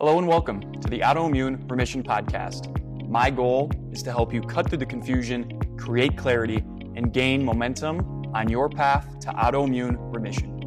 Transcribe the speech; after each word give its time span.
Hello 0.00 0.16
and 0.16 0.28
welcome 0.28 0.60
to 0.80 0.88
the 0.88 1.00
Autoimmune 1.00 1.68
Remission 1.68 2.04
Podcast. 2.04 2.70
My 3.08 3.30
goal 3.30 3.72
is 3.90 4.00
to 4.04 4.12
help 4.12 4.32
you 4.32 4.40
cut 4.40 4.68
through 4.68 4.78
the 4.78 4.86
confusion, 4.86 5.58
create 5.76 6.16
clarity, 6.16 6.58
and 6.94 7.12
gain 7.12 7.44
momentum 7.44 8.22
on 8.32 8.48
your 8.48 8.68
path 8.68 9.18
to 9.22 9.30
autoimmune 9.30 9.96
remission. 10.14 10.62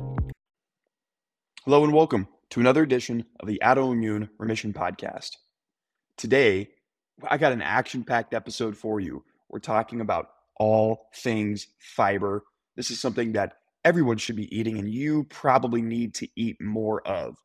Hello 1.64 1.86
and 1.86 1.94
welcome 1.94 2.28
to 2.50 2.60
another 2.60 2.84
edition 2.84 3.24
of 3.40 3.48
the 3.48 3.62
Autoimmune 3.64 4.28
Remission 4.38 4.74
Podcast. 4.74 5.38
Today, 6.18 6.68
I 7.26 7.38
got 7.38 7.54
an 7.54 7.62
action 7.62 8.04
packed 8.04 8.34
episode 8.34 8.76
for 8.76 9.00
you. 9.00 9.24
We're 9.48 9.60
talking 9.60 10.02
about 10.02 10.28
all 10.58 11.08
things 11.16 11.68
fiber. 11.80 12.44
This 12.76 12.92
is 12.92 13.00
something 13.00 13.32
that 13.32 13.54
everyone 13.86 14.18
should 14.18 14.36
be 14.36 14.54
eating, 14.54 14.78
and 14.78 14.94
you 14.94 15.24
probably 15.30 15.82
need 15.82 16.16
to 16.16 16.28
eat 16.36 16.58
more 16.60 17.02
of. 17.08 17.38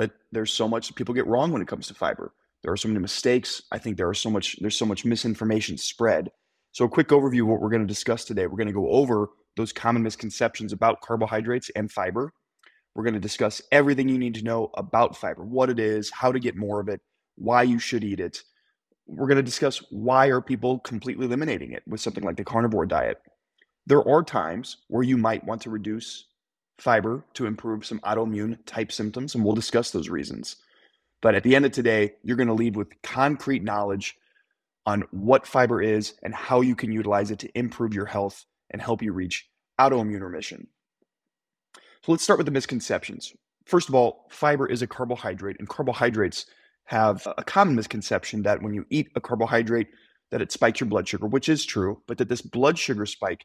But 0.00 0.12
there's 0.32 0.50
so 0.50 0.66
much 0.66 0.94
people 0.94 1.14
get 1.14 1.26
wrong 1.26 1.52
when 1.52 1.60
it 1.60 1.68
comes 1.68 1.86
to 1.88 1.94
fiber. 1.94 2.32
There 2.62 2.72
are 2.72 2.76
so 2.78 2.88
many 2.88 3.00
mistakes. 3.00 3.60
I 3.70 3.76
think 3.76 3.98
there 3.98 4.08
are 4.08 4.14
so 4.14 4.30
much 4.30 4.56
there's 4.58 4.78
so 4.78 4.86
much 4.86 5.04
misinformation 5.04 5.76
spread. 5.76 6.30
So 6.72 6.86
a 6.86 6.88
quick 6.88 7.08
overview 7.08 7.42
of 7.42 7.48
what 7.48 7.60
we're 7.60 7.68
going 7.68 7.86
to 7.86 7.94
discuss 7.94 8.24
today. 8.24 8.46
We're 8.46 8.56
going 8.56 8.66
to 8.68 8.72
go 8.72 8.88
over 8.88 9.28
those 9.58 9.74
common 9.74 10.02
misconceptions 10.02 10.72
about 10.72 11.02
carbohydrates 11.02 11.70
and 11.76 11.92
fiber. 11.92 12.32
We're 12.94 13.04
going 13.04 13.12
to 13.12 13.20
discuss 13.20 13.60
everything 13.72 14.08
you 14.08 14.16
need 14.16 14.36
to 14.36 14.42
know 14.42 14.70
about 14.78 15.18
fiber, 15.18 15.44
what 15.44 15.68
it 15.68 15.78
is, 15.78 16.10
how 16.10 16.32
to 16.32 16.40
get 16.40 16.56
more 16.56 16.80
of 16.80 16.88
it, 16.88 17.02
why 17.34 17.62
you 17.64 17.78
should 17.78 18.02
eat 18.02 18.20
it. 18.20 18.42
We're 19.06 19.28
going 19.28 19.36
to 19.36 19.42
discuss 19.42 19.84
why 19.90 20.28
are 20.28 20.40
people 20.40 20.78
completely 20.78 21.26
eliminating 21.26 21.72
it 21.72 21.82
with 21.86 22.00
something 22.00 22.24
like 22.24 22.38
the 22.38 22.44
carnivore 22.44 22.86
diet. 22.86 23.18
There 23.84 24.08
are 24.08 24.22
times 24.22 24.78
where 24.88 25.02
you 25.02 25.18
might 25.18 25.44
want 25.44 25.60
to 25.60 25.70
reduce 25.70 26.24
fiber 26.80 27.24
to 27.34 27.46
improve 27.46 27.84
some 27.84 28.00
autoimmune 28.00 28.58
type 28.66 28.90
symptoms, 28.90 29.34
and 29.34 29.44
we'll 29.44 29.54
discuss 29.54 29.90
those 29.90 30.08
reasons. 30.08 30.56
But 31.20 31.34
at 31.34 31.42
the 31.42 31.54
end 31.54 31.66
of 31.66 31.72
today, 31.72 32.14
you're 32.22 32.36
going 32.36 32.48
to 32.48 32.54
leave 32.54 32.76
with 32.76 33.00
concrete 33.02 33.62
knowledge 33.62 34.16
on 34.86 35.04
what 35.10 35.46
fiber 35.46 35.82
is 35.82 36.14
and 36.22 36.34
how 36.34 36.62
you 36.62 36.74
can 36.74 36.90
utilize 36.90 37.30
it 37.30 37.38
to 37.40 37.58
improve 37.58 37.92
your 37.92 38.06
health 38.06 38.46
and 38.70 38.80
help 38.80 39.02
you 39.02 39.12
reach 39.12 39.48
autoimmune 39.78 40.22
remission. 40.22 40.66
So 41.74 42.12
let's 42.12 42.24
start 42.24 42.38
with 42.38 42.46
the 42.46 42.52
misconceptions. 42.52 43.34
First 43.66 43.88
of 43.88 43.94
all, 43.94 44.26
fiber 44.30 44.66
is 44.66 44.80
a 44.80 44.86
carbohydrate, 44.86 45.56
and 45.58 45.68
carbohydrates 45.68 46.46
have 46.84 47.26
a 47.36 47.44
common 47.44 47.74
misconception 47.76 48.42
that 48.42 48.62
when 48.62 48.72
you 48.72 48.86
eat 48.88 49.10
a 49.14 49.20
carbohydrate, 49.20 49.88
that 50.30 50.40
it 50.40 50.50
spikes 50.50 50.80
your 50.80 50.88
blood 50.88 51.06
sugar, 51.06 51.26
which 51.26 51.48
is 51.48 51.64
true, 51.64 52.00
but 52.06 52.16
that 52.18 52.28
this 52.28 52.40
blood 52.40 52.78
sugar 52.78 53.04
spike 53.04 53.44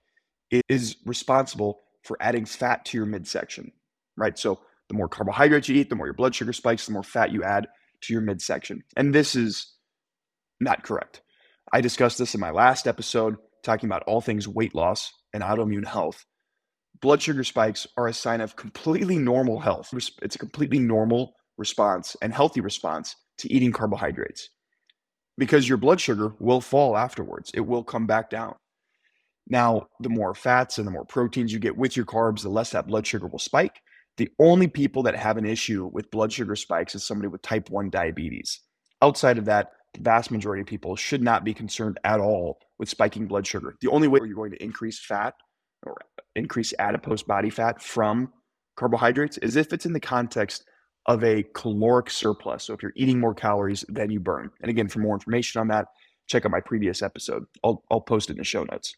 is 0.69 0.95
responsible 1.05 1.81
for 2.05 2.17
adding 2.21 2.45
fat 2.45 2.85
to 2.85 2.97
your 2.97 3.05
midsection, 3.05 3.71
right? 4.15 4.37
So 4.37 4.59
the 4.87 4.95
more 4.95 5.09
carbohydrates 5.09 5.67
you 5.67 5.75
eat, 5.75 5.89
the 5.89 5.95
more 5.95 6.07
your 6.07 6.13
blood 6.13 6.35
sugar 6.35 6.53
spikes, 6.53 6.85
the 6.85 6.93
more 6.93 7.03
fat 7.03 7.31
you 7.31 7.43
add 7.43 7.67
to 8.01 8.13
your 8.13 8.21
midsection. 8.21 8.83
And 8.95 9.13
this 9.13 9.35
is 9.35 9.73
not 10.59 10.83
correct. 10.83 11.21
I 11.73 11.81
discussed 11.81 12.17
this 12.17 12.35
in 12.35 12.39
my 12.39 12.51
last 12.51 12.87
episode, 12.87 13.37
talking 13.63 13.89
about 13.89 14.03
all 14.03 14.21
things 14.21 14.47
weight 14.47 14.75
loss 14.75 15.11
and 15.33 15.43
autoimmune 15.43 15.87
health. 15.87 16.25
Blood 17.01 17.21
sugar 17.21 17.43
spikes 17.43 17.87
are 17.97 18.07
a 18.07 18.13
sign 18.13 18.39
of 18.39 18.55
completely 18.55 19.17
normal 19.17 19.59
health. 19.59 19.89
It's 20.21 20.35
a 20.35 20.39
completely 20.39 20.79
normal 20.79 21.33
response 21.57 22.15
and 22.21 22.33
healthy 22.33 22.61
response 22.61 23.15
to 23.39 23.51
eating 23.51 23.71
carbohydrates 23.71 24.49
because 25.37 25.67
your 25.67 25.77
blood 25.77 25.99
sugar 25.99 26.33
will 26.39 26.61
fall 26.61 26.95
afterwards. 26.95 27.51
It 27.53 27.61
will 27.61 27.83
come 27.83 28.07
back 28.07 28.29
down. 28.29 28.55
Now, 29.47 29.87
the 29.99 30.09
more 30.09 30.33
fats 30.33 30.77
and 30.77 30.87
the 30.87 30.91
more 30.91 31.05
proteins 31.05 31.53
you 31.53 31.59
get 31.59 31.77
with 31.77 31.95
your 31.95 32.05
carbs, 32.05 32.41
the 32.41 32.49
less 32.49 32.71
that 32.71 32.87
blood 32.87 33.05
sugar 33.05 33.27
will 33.27 33.39
spike. 33.39 33.81
The 34.17 34.29
only 34.39 34.67
people 34.67 35.03
that 35.03 35.15
have 35.15 35.37
an 35.37 35.45
issue 35.45 35.89
with 35.91 36.09
blood 36.09 36.31
sugar 36.31 36.55
spikes 36.55 36.95
is 36.95 37.03
somebody 37.03 37.27
with 37.27 37.41
type 37.41 37.69
1 37.69 37.89
diabetes. 37.89 38.61
Outside 39.01 39.37
of 39.37 39.45
that, 39.45 39.71
the 39.93 40.01
vast 40.01 40.31
majority 40.31 40.61
of 40.61 40.67
people 40.67 40.95
should 40.95 41.21
not 41.21 41.43
be 41.43 41.53
concerned 41.53 41.99
at 42.03 42.19
all 42.19 42.59
with 42.79 42.89
spiking 42.89 43.27
blood 43.27 43.45
sugar. 43.45 43.75
The 43.81 43.91
only 43.91 44.07
way 44.07 44.19
you're 44.23 44.35
going 44.35 44.51
to 44.51 44.63
increase 44.63 44.99
fat 44.99 45.35
or 45.85 45.95
increase 46.35 46.73
adipose 46.79 47.23
body 47.23 47.49
fat 47.49 47.81
from 47.81 48.31
carbohydrates 48.77 49.37
is 49.39 49.55
if 49.55 49.73
it's 49.73 49.85
in 49.85 49.93
the 49.93 49.99
context 49.99 50.65
of 51.05 51.23
a 51.23 51.43
caloric 51.53 52.09
surplus. 52.09 52.63
So 52.63 52.73
if 52.73 52.81
you're 52.81 52.93
eating 52.95 53.19
more 53.19 53.35
calories 53.35 53.85
than 53.89 54.09
you 54.09 54.19
burn. 54.19 54.49
And 54.61 54.69
again, 54.69 54.87
for 54.87 54.99
more 54.99 55.13
information 55.13 55.61
on 55.61 55.67
that, 55.67 55.87
check 56.27 56.45
out 56.45 56.51
my 56.51 56.61
previous 56.61 57.01
episode. 57.01 57.45
I'll, 57.63 57.83
I'll 57.91 58.01
post 58.01 58.29
it 58.29 58.33
in 58.33 58.37
the 58.39 58.43
show 58.43 58.63
notes. 58.63 58.95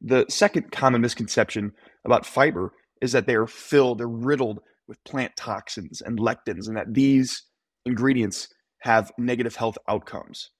The 0.00 0.26
second 0.28 0.72
common 0.72 1.00
misconception 1.00 1.72
about 2.04 2.26
fiber 2.26 2.72
is 3.00 3.12
that 3.12 3.26
they 3.26 3.34
are 3.34 3.46
filled, 3.46 3.98
they're 3.98 4.08
riddled 4.08 4.60
with 4.88 5.02
plant 5.04 5.32
toxins 5.36 6.00
and 6.00 6.18
lectins, 6.18 6.68
and 6.68 6.76
that 6.76 6.94
these 6.94 7.42
ingredients 7.84 8.48
have 8.80 9.12
negative 9.18 9.56
health 9.56 9.78
outcomes. 9.88 10.50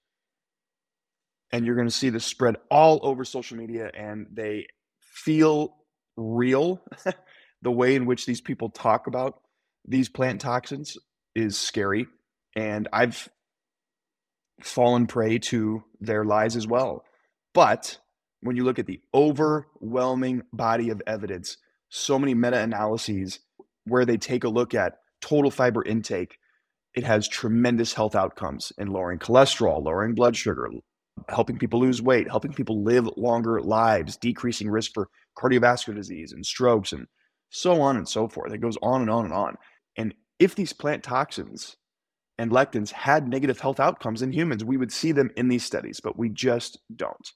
And 1.53 1.65
you're 1.65 1.77
going 1.77 1.89
to 1.89 1.95
see 1.95 2.11
this 2.11 2.25
spread 2.25 2.57
all 2.71 3.01
over 3.03 3.25
social 3.25 3.57
media, 3.57 3.91
and 3.95 4.27
they 4.33 4.67
feel 5.01 5.77
real. 6.17 6.83
the 7.63 7.71
way 7.71 7.95
in 7.95 8.07
which 8.07 8.27
these 8.27 8.41
people 8.41 8.71
talk 8.71 9.07
about 9.07 9.41
these 9.87 10.09
plant 10.09 10.41
toxins 10.41 10.97
is 11.35 11.57
scary. 11.59 12.07
And 12.55 12.89
I've 12.93 13.29
fallen 14.63 15.07
prey 15.07 15.39
to 15.39 15.83
their 16.01 16.25
lies 16.25 16.57
as 16.57 16.67
well. 16.67 17.05
But 17.55 17.99
when 18.47 18.57
you 18.57 18.65
look 18.65 18.79
at 18.79 18.87
the 18.87 19.01
overwhelming 19.15 20.43
body 20.53 20.91
of 20.91 21.03
evidence, 21.07 21.59
so 21.89 22.19
many 22.19 22.35
meta 22.35 22.59
analyses 22.59 23.41
where 23.85 24.05
they 24.05 24.17
take 24.17 24.45
a 24.45 24.49
look 24.49 24.75
at 24.75 24.99
total 25.21 25.51
fiber 25.51 25.85
intake, 25.85 26.39
it 26.95 27.05
has 27.05 27.29
tremendous 27.29 27.93
health 27.93 28.15
outcomes 28.15 28.73
in 28.79 28.89
lowering 28.89 29.19
cholesterol, 29.19 29.83
lowering 29.83 30.15
blood 30.15 30.37
sugar, 30.37 30.69
helping 31.29 31.59
people 31.59 31.81
lose 31.81 32.01
weight, 32.01 32.29
helping 32.29 32.53
people 32.53 32.83
live 32.83 33.09
longer 33.17 33.61
lives, 33.61 34.17
decreasing 34.17 34.71
risk 34.71 34.93
for 34.95 35.09
cardiovascular 35.37 35.95
disease 35.95 36.33
and 36.33 36.45
strokes, 36.45 36.93
and 36.93 37.07
so 37.51 37.81
on 37.81 37.97
and 37.97 38.09
so 38.09 38.29
forth. 38.29 38.53
It 38.53 38.59
goes 38.59 38.79
on 38.83 39.03
and 39.03 39.11
on 39.11 39.25
and 39.25 39.35
on. 39.35 39.57
And 39.97 40.15
if 40.39 40.55
these 40.55 40.73
plant 40.73 41.03
toxins 41.03 41.77
and 42.39 42.51
lectins 42.51 42.91
had 42.91 43.29
negative 43.29 43.61
health 43.61 43.81
outcomes 43.81 44.23
in 44.23 44.33
humans, 44.33 44.65
we 44.65 44.77
would 44.77 44.93
see 44.93 45.13
them 45.13 45.31
in 45.37 45.49
these 45.49 45.65
studies, 45.65 46.01
but 46.01 46.19
we 46.19 46.29
just 46.29 46.79
don't 46.95 47.33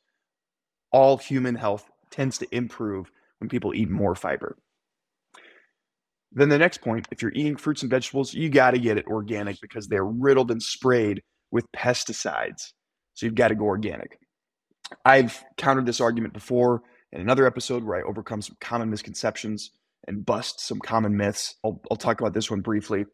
all 0.93 1.17
human 1.17 1.55
health 1.55 1.89
tends 2.11 2.39
to 2.39 2.55
improve 2.55 3.11
when 3.39 3.49
people 3.49 3.75
eat 3.75 3.89
more 3.89 4.15
fiber. 4.15 4.57
Then 6.33 6.49
the 6.49 6.59
next 6.59 6.81
point, 6.81 7.09
if 7.11 7.23
you're 7.23 7.33
eating 7.35 7.57
fruits 7.57 7.83
and 7.83 7.91
vegetables, 7.91 8.35
you 8.35 8.49
got 8.49 8.73
to 8.73 8.79
get 8.79 8.99
it 8.99 9.07
organic 9.07 9.61
because 9.61 9.89
they're 9.89 10.05
riddled 10.05 10.51
and 10.51 10.63
sprayed 10.63 11.23
with 11.51 11.71
pesticides. 11.73 12.73
So 13.15 13.27
you've 13.27 13.35
got 13.35 13.49
to 13.49 13.57
go 13.57 13.65
organic. 13.65 14.19
I've 15.05 15.43
countered 15.57 15.87
this 15.87 16.01
argument 16.01 16.35
before 16.35 16.83
in 17.13 17.21
another 17.21 17.47
episode 17.47 17.85
where 17.85 17.99
I 17.99 18.09
overcome 18.09 18.43
some 18.43 18.57
common 18.61 18.91
misconceptions 18.91 19.71
and 20.07 20.25
bust 20.25 20.61
some 20.61 20.79
common 20.79 21.17
myths. 21.17 21.57
I'll, 21.65 21.81
I'll 21.91 21.97
talk 21.97 22.21
about 22.21 22.33
this 22.33 22.51
one 22.51 22.61
briefly. 22.61 23.07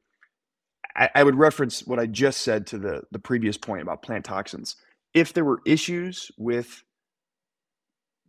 I, 0.94 1.08
I 1.14 1.22
would 1.22 1.36
reference 1.36 1.86
what 1.86 1.98
I 1.98 2.06
just 2.06 2.42
said 2.42 2.66
to 2.68 2.78
the, 2.78 3.02
the 3.10 3.18
previous 3.18 3.56
point 3.56 3.82
about 3.82 4.02
plant 4.02 4.24
toxins. 4.24 4.76
If 5.14 5.32
there 5.32 5.44
were 5.44 5.60
issues 5.64 6.30
with 6.36 6.82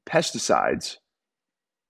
pesticides, 0.07 0.97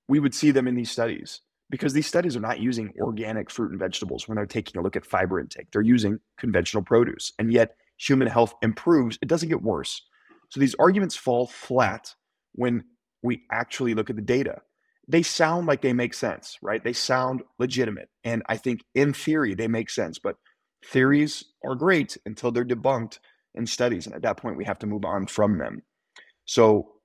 we 0.10 0.20
would 0.20 0.34
see 0.34 0.52
them 0.52 0.68
in 0.68 0.76
these 0.76 0.92
studies 0.92 1.42
because 1.70 1.94
these 1.94 2.08
studies 2.08 2.36
are 2.36 2.42
not 2.42 2.60
using 2.60 2.94
organic 3.00 3.50
fruit 3.50 3.72
and 3.72 3.80
vegetables 3.80 4.28
when 4.28 4.38
they're 4.38 4.46
taking 4.46 4.80
a 4.80 4.84
look 4.84 4.96
at 4.96 5.06
fiber 5.06 5.40
intake. 5.40 5.68
They're 5.72 5.82
using 5.82 6.20
conventional 6.38 6.84
produce, 6.84 7.34
and 7.38 7.52
yet 7.52 7.76
human 7.98 8.28
health 8.28 8.54
improves. 8.62 9.18
It 9.22 9.28
doesn't 9.28 9.50
get 9.50 9.62
worse. 9.62 10.02
So 10.50 10.60
these 10.60 10.76
arguments 10.80 11.16
fall 11.16 11.48
flat 11.48 12.14
when 12.54 12.84
we 13.22 13.44
actually 13.52 13.94
look 13.94 14.10
at 14.10 14.16
the 14.16 14.22
data. 14.22 14.62
They 15.10 15.24
sound 15.24 15.68
like 15.68 15.82
they 15.82 15.94
make 15.94 16.14
sense, 16.14 16.58
right? 16.62 16.84
They 16.84 16.94
sound 16.94 17.42
legitimate. 17.60 18.10
And 18.24 18.44
I 18.48 18.58
think 18.58 18.84
in 18.94 19.14
theory, 19.14 19.56
they 19.56 19.68
make 19.68 19.90
sense. 19.90 20.20
But 20.20 20.36
theories 20.86 21.44
are 21.66 21.76
great 21.76 22.18
until 22.26 22.52
they're 22.52 22.66
debunked 22.66 23.20
in 23.56 23.66
studies. 23.66 24.06
And 24.06 24.16
at 24.16 24.22
that 24.22 24.38
point, 24.38 24.58
we 24.58 24.66
have 24.66 24.80
to 24.80 24.88
move 24.88 25.06
on 25.06 25.26
from 25.28 25.58
them. 25.58 25.82
So 26.46 26.97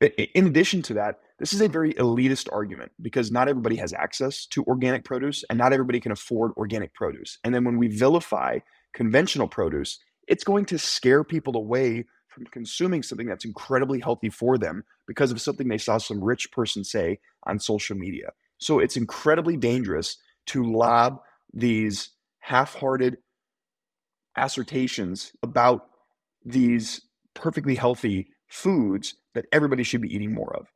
in 0.00 0.46
addition 0.46 0.82
to 0.82 0.94
that, 0.94 1.20
this 1.38 1.52
is 1.52 1.60
a 1.60 1.68
very 1.68 1.94
elitist 1.94 2.48
argument 2.52 2.92
because 3.00 3.30
not 3.30 3.48
everybody 3.48 3.76
has 3.76 3.92
access 3.92 4.46
to 4.46 4.64
organic 4.64 5.04
produce 5.04 5.44
and 5.48 5.58
not 5.58 5.72
everybody 5.72 6.00
can 6.00 6.12
afford 6.12 6.52
organic 6.56 6.94
produce. 6.94 7.38
And 7.44 7.54
then 7.54 7.64
when 7.64 7.78
we 7.78 7.88
vilify 7.88 8.58
conventional 8.92 9.48
produce, 9.48 9.98
it's 10.26 10.44
going 10.44 10.66
to 10.66 10.78
scare 10.78 11.24
people 11.24 11.56
away 11.56 12.04
from 12.28 12.44
consuming 12.46 13.02
something 13.02 13.26
that's 13.26 13.44
incredibly 13.44 14.00
healthy 14.00 14.30
for 14.30 14.58
them 14.58 14.84
because 15.06 15.32
of 15.32 15.40
something 15.40 15.68
they 15.68 15.78
saw 15.78 15.98
some 15.98 16.22
rich 16.22 16.52
person 16.52 16.84
say 16.84 17.18
on 17.44 17.58
social 17.58 17.96
media. 17.96 18.30
So 18.58 18.78
it's 18.78 18.96
incredibly 18.96 19.56
dangerous 19.56 20.16
to 20.46 20.64
lob 20.64 21.20
these 21.52 22.10
half 22.40 22.74
hearted 22.74 23.18
assertions 24.36 25.32
about 25.42 25.86
these 26.44 27.00
perfectly 27.34 27.74
healthy 27.74 28.28
foods 28.48 29.14
that 29.38 29.46
everybody 29.52 29.84
should 29.84 30.02
be 30.02 30.12
eating 30.12 30.34
more 30.34 30.52
of. 30.56 30.66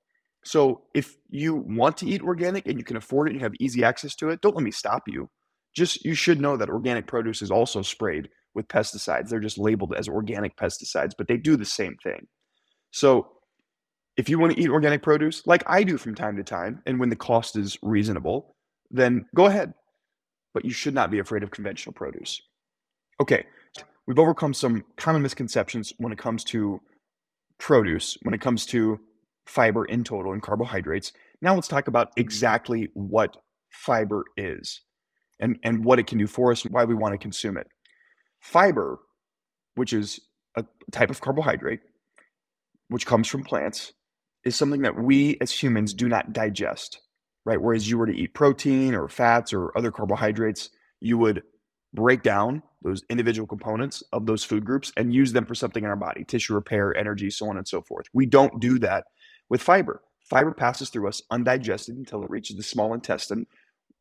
So 0.45 0.83
if 0.95 1.17
you 1.31 1.57
want 1.67 1.97
to 1.99 2.07
eat 2.07 2.23
organic 2.23 2.67
and 2.69 2.79
you 2.79 2.85
can 2.85 2.97
afford 2.97 3.27
it 3.27 3.33
and 3.33 3.41
you 3.41 3.45
have 3.45 3.55
easy 3.59 3.83
access 3.83 4.15
to 4.17 4.31
it, 4.31 4.41
don't 4.41 4.55
let 4.55 4.63
me 4.65 4.71
stop 4.71 5.03
you. 5.09 5.29
just 5.75 6.05
you 6.05 6.15
should 6.15 6.41
know 6.41 6.57
that 6.57 6.69
organic 6.69 7.07
produce 7.07 7.43
is 7.43 7.51
also 7.51 7.83
sprayed 7.83 8.29
with 8.55 8.69
pesticides. 8.69 9.29
They're 9.29 9.41
just 9.41 9.59
labeled 9.59 9.95
as 9.97 10.09
organic 10.09 10.57
pesticides, 10.57 11.13
but 11.17 11.29
they 11.29 11.37
do 11.37 11.57
the 11.57 11.65
same 11.65 11.97
thing. 12.03 12.27
So 12.91 13.29
if 14.17 14.29
you 14.29 14.39
want 14.39 14.55
to 14.55 14.61
eat 14.61 14.69
organic 14.69 15.03
produce, 15.03 15.47
like 15.47 15.63
I 15.67 15.83
do 15.83 15.97
from 15.97 16.15
time 16.15 16.37
to 16.37 16.45
time, 16.45 16.83
and 16.85 17.01
when 17.01 17.09
the 17.09 17.17
cost 17.17 17.57
is 17.57 17.79
reasonable, 17.83 18.55
then 18.91 19.25
go 19.35 19.47
ahead. 19.47 19.73
But 20.53 20.67
you 20.67 20.73
should 20.73 20.95
not 20.95 21.11
be 21.11 21.19
afraid 21.19 21.43
of 21.43 21.51
conventional 21.51 21.95
produce. 21.95 22.41
Okay, 23.21 23.47
we've 24.07 24.19
overcome 24.19 24.53
some 24.53 24.85
common 24.99 25.23
misconceptions 25.23 25.95
when 25.97 26.13
it 26.13 26.19
comes 26.19 26.45
to 26.45 26.81
produce, 27.63 28.19
when 28.23 28.35
it 28.35 28.41
comes 28.41 28.67
to 28.67 28.99
fiber 29.47 29.85
in 29.85 30.03
total 30.03 30.33
and 30.33 30.43
carbohydrates. 30.43 31.13
Now 31.41 31.55
let's 31.55 31.69
talk 31.69 31.87
about 31.87 32.09
mm-hmm. 32.09 32.21
exactly 32.21 32.89
what 32.95 33.37
fiber 33.71 34.25
is 34.37 34.81
and, 35.41 35.59
and 35.63 35.85
what 35.85 36.01
it 36.01 36.09
can 36.09 36.19
do 36.19 36.27
for 36.27 36.51
us, 36.51 36.65
and 36.65 36.75
why 36.75 36.85
we 36.85 36.95
want 36.95 37.13
to 37.13 37.19
consume 37.19 37.57
it. 37.57 37.69
Fiber, 38.41 38.99
which 39.77 39.93
is 39.93 40.21
a 40.57 40.65
type 40.91 41.11
of 41.11 41.21
carbohydrate, 41.21 41.81
which 42.89 43.07
comes 43.07 43.29
from 43.29 43.45
plants, 43.45 43.93
is 44.45 44.57
something 44.57 44.83
that 44.83 45.01
we 45.01 45.39
as 45.41 45.53
humans 45.53 45.95
do 45.95 46.09
not 46.09 46.33
digest, 46.33 47.01
right? 47.45 47.63
Whereas 47.63 47.89
you 47.89 47.97
were 47.97 48.07
to 48.07 48.17
eat 48.17 48.35
protein 48.35 48.95
or 48.95 49.09
fats 49.09 49.53
or 49.53 49.77
other 49.79 49.93
carbohydrates, 49.93 50.69
you 51.01 51.17
would 51.17 51.45
break 51.95 52.23
down 52.23 52.63
those 52.83 53.03
individual 53.09 53.47
components 53.47 54.03
of 54.13 54.27
those 54.27 54.45
food 54.45 54.65
groups 54.65 54.93
and 54.97 55.15
use 55.15 55.33
them 55.33 55.47
for 55.47 55.55
something 55.55 55.85
in 55.85 55.91
our 55.91 55.97
body, 55.97 56.25
tissue 56.25 56.55
repair, 56.55 56.97
energy, 56.97 57.31
so 57.31 57.49
on 57.49 57.57
and 57.57 57.67
so 57.67 57.83
forth. 57.83 58.07
We 58.13 58.27
don't 58.27 58.61
do 58.61 58.79
that 58.81 59.05
with 59.49 59.63
fiber. 59.63 60.03
Fiber 60.29 60.53
passes 60.53 60.91
through 60.91 61.09
us 61.09 61.23
undigested 61.31 61.97
until 61.97 62.23
it 62.23 62.31
reaches 62.31 62.57
the 62.57 62.63
small 62.63 62.95
intestine, 62.95 63.47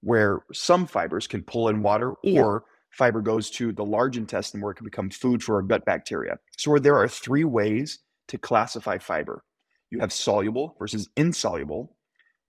where 0.01 0.39
some 0.54 0.88
fibers 0.88 1.28
can 1.28 1.44
pull 1.44 1.68
in 1.68 1.83
water 1.83 2.13
or 2.24 2.63
fiber 2.92 3.22
goes 3.22 3.50
to 3.51 3.72
the 3.72 3.86
large 3.86 4.18
intestine 4.18 4.62
where 4.62 4.72
it 4.72 4.75
can 4.75 4.86
become 4.86 5.10
food 5.10 5.44
for 5.44 5.56
our 5.56 5.62
gut 5.62 5.86
bacteria. 5.86 6.38
So 6.57 6.77
there 6.77 6.98
are 6.98 7.07
three 7.07 7.44
ways 7.44 8.00
to 8.27 8.38
classify 8.38 8.98
fiber. 8.98 9.44
You 9.89 10.00
have 10.00 10.13
soluble 10.13 10.75
versus 10.80 11.10
insoluble, 11.18 11.95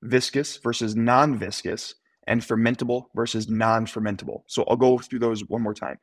viscous 0.03 0.59
versus 0.59 0.95
non-viscous, 0.95 1.95
and 2.27 2.41
fermentable 2.41 3.07
versus 3.17 3.49
non-fermentable. 3.49 4.43
So 4.47 4.63
I'll 4.65 4.77
go 4.77 4.99
through 4.99 5.19
those 5.19 5.41
one 5.49 5.63
more 5.63 5.75
time. 5.75 5.99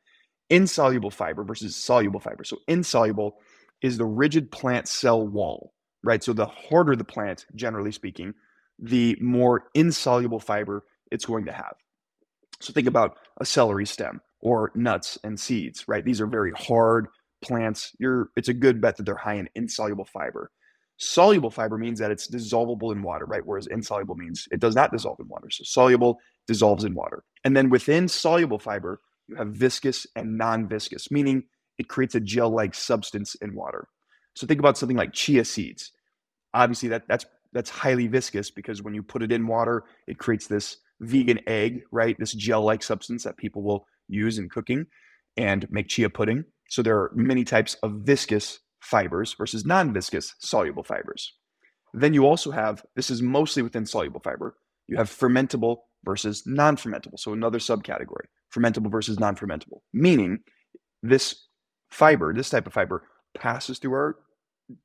Insoluble 0.50 1.10
fiber 1.10 1.44
versus 1.44 1.76
soluble 1.76 2.20
fiber. 2.20 2.44
So 2.44 2.58
insoluble 2.68 3.38
is 3.82 3.96
the 3.96 4.04
rigid 4.04 4.50
plant 4.50 4.88
cell 4.88 5.26
wall, 5.26 5.72
right? 6.02 6.22
So 6.22 6.32
the 6.32 6.46
harder 6.46 6.96
the 6.96 7.04
plant, 7.04 7.46
generally 7.54 7.92
speaking, 7.92 8.34
the 8.78 9.16
more 9.20 9.64
insoluble 9.74 10.40
fiber 10.40 10.84
it's 11.10 11.24
going 11.24 11.46
to 11.46 11.52
have. 11.52 11.74
So 12.60 12.72
think 12.72 12.86
about 12.86 13.16
a 13.40 13.44
celery 13.44 13.86
stem 13.86 14.20
or 14.40 14.72
nuts 14.74 15.18
and 15.24 15.38
seeds, 15.38 15.86
right? 15.88 16.04
These 16.04 16.20
are 16.20 16.26
very 16.26 16.52
hard 16.52 17.08
plants. 17.42 17.94
You're 17.98 18.30
it's 18.36 18.48
a 18.48 18.54
good 18.54 18.80
bet 18.80 18.96
that 18.96 19.04
they're 19.04 19.14
high 19.16 19.34
in 19.34 19.48
insoluble 19.54 20.04
fiber. 20.04 20.50
Soluble 20.98 21.50
fiber 21.50 21.78
means 21.78 21.98
that 21.98 22.10
it's 22.10 22.28
dissolvable 22.28 22.92
in 22.92 23.02
water, 23.02 23.24
right? 23.24 23.40
Whereas 23.44 23.66
insoluble 23.66 24.16
means 24.16 24.46
it 24.50 24.60
does 24.60 24.74
not 24.74 24.92
dissolve 24.92 25.18
in 25.18 25.28
water. 25.28 25.48
So 25.50 25.64
soluble 25.64 26.18
dissolves 26.46 26.84
in 26.84 26.94
water. 26.94 27.24
And 27.44 27.56
then 27.56 27.70
within 27.70 28.06
soluble 28.06 28.58
fiber, 28.58 29.00
you 29.30 29.36
have 29.36 29.48
viscous 29.48 30.06
and 30.16 30.36
non-viscous, 30.36 31.10
meaning 31.10 31.44
it 31.78 31.88
creates 31.88 32.14
a 32.14 32.20
gel-like 32.20 32.74
substance 32.74 33.34
in 33.36 33.54
water. 33.54 33.88
So 34.34 34.46
think 34.46 34.60
about 34.60 34.76
something 34.76 34.96
like 34.96 35.12
chia 35.12 35.44
seeds. 35.44 35.92
Obviously, 36.52 36.88
that 36.90 37.04
that's 37.08 37.24
that's 37.52 37.70
highly 37.70 38.06
viscous 38.06 38.50
because 38.50 38.82
when 38.82 38.94
you 38.94 39.02
put 39.02 39.22
it 39.22 39.32
in 39.32 39.46
water, 39.46 39.84
it 40.06 40.18
creates 40.18 40.46
this 40.46 40.76
vegan 41.00 41.40
egg, 41.46 41.82
right? 41.90 42.16
This 42.18 42.32
gel-like 42.32 42.82
substance 42.82 43.24
that 43.24 43.36
people 43.36 43.62
will 43.62 43.86
use 44.08 44.38
in 44.38 44.48
cooking 44.48 44.86
and 45.36 45.66
make 45.70 45.88
chia 45.88 46.10
pudding. 46.10 46.44
So 46.68 46.82
there 46.82 46.96
are 46.96 47.10
many 47.14 47.44
types 47.44 47.74
of 47.82 48.02
viscous 48.02 48.60
fibers 48.80 49.34
versus 49.34 49.64
non-viscous 49.64 50.34
soluble 50.38 50.84
fibers. 50.84 51.32
Then 51.92 52.14
you 52.14 52.26
also 52.26 52.50
have, 52.52 52.84
this 52.94 53.10
is 53.10 53.20
mostly 53.22 53.62
within 53.62 53.86
soluble 53.86 54.20
fiber, 54.20 54.56
you 54.86 54.96
have 54.96 55.10
fermentable 55.10 55.78
versus 56.04 56.44
non-fermentable. 56.46 57.18
So 57.18 57.32
another 57.32 57.58
subcategory, 57.58 58.26
fermentable 58.54 58.90
versus 58.90 59.18
non-fermentable, 59.18 59.80
meaning 59.92 60.40
this 61.02 61.46
fiber, 61.90 62.32
this 62.32 62.50
type 62.50 62.66
of 62.66 62.72
fiber 62.72 63.04
passes 63.34 63.78
through 63.78 63.92
our 63.92 64.16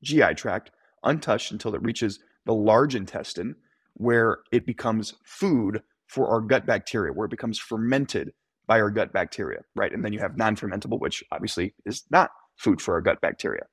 GI 0.02 0.34
tract 0.34 0.70
untouched 1.04 1.52
until 1.52 1.74
it 1.74 1.82
reaches 1.82 2.20
the 2.46 2.54
large 2.54 2.94
intestine 2.94 3.54
where 3.94 4.38
it 4.52 4.66
becomes 4.66 5.14
food 5.24 5.82
for 6.06 6.28
our 6.28 6.40
gut 6.40 6.66
bacteria, 6.66 7.12
where 7.12 7.26
it 7.26 7.30
becomes 7.30 7.58
fermented 7.58 8.32
by 8.66 8.80
our 8.80 8.90
gut 8.90 9.12
bacteria, 9.12 9.60
right? 9.74 9.92
And 9.92 10.04
then 10.04 10.12
you 10.12 10.18
have 10.18 10.36
non 10.36 10.56
fermentable, 10.56 11.00
which 11.00 11.22
obviously 11.32 11.74
is 11.84 12.04
not 12.10 12.30
food 12.56 12.80
for 12.80 12.94
our 12.94 13.00
gut 13.00 13.20
bacteria. 13.20 13.64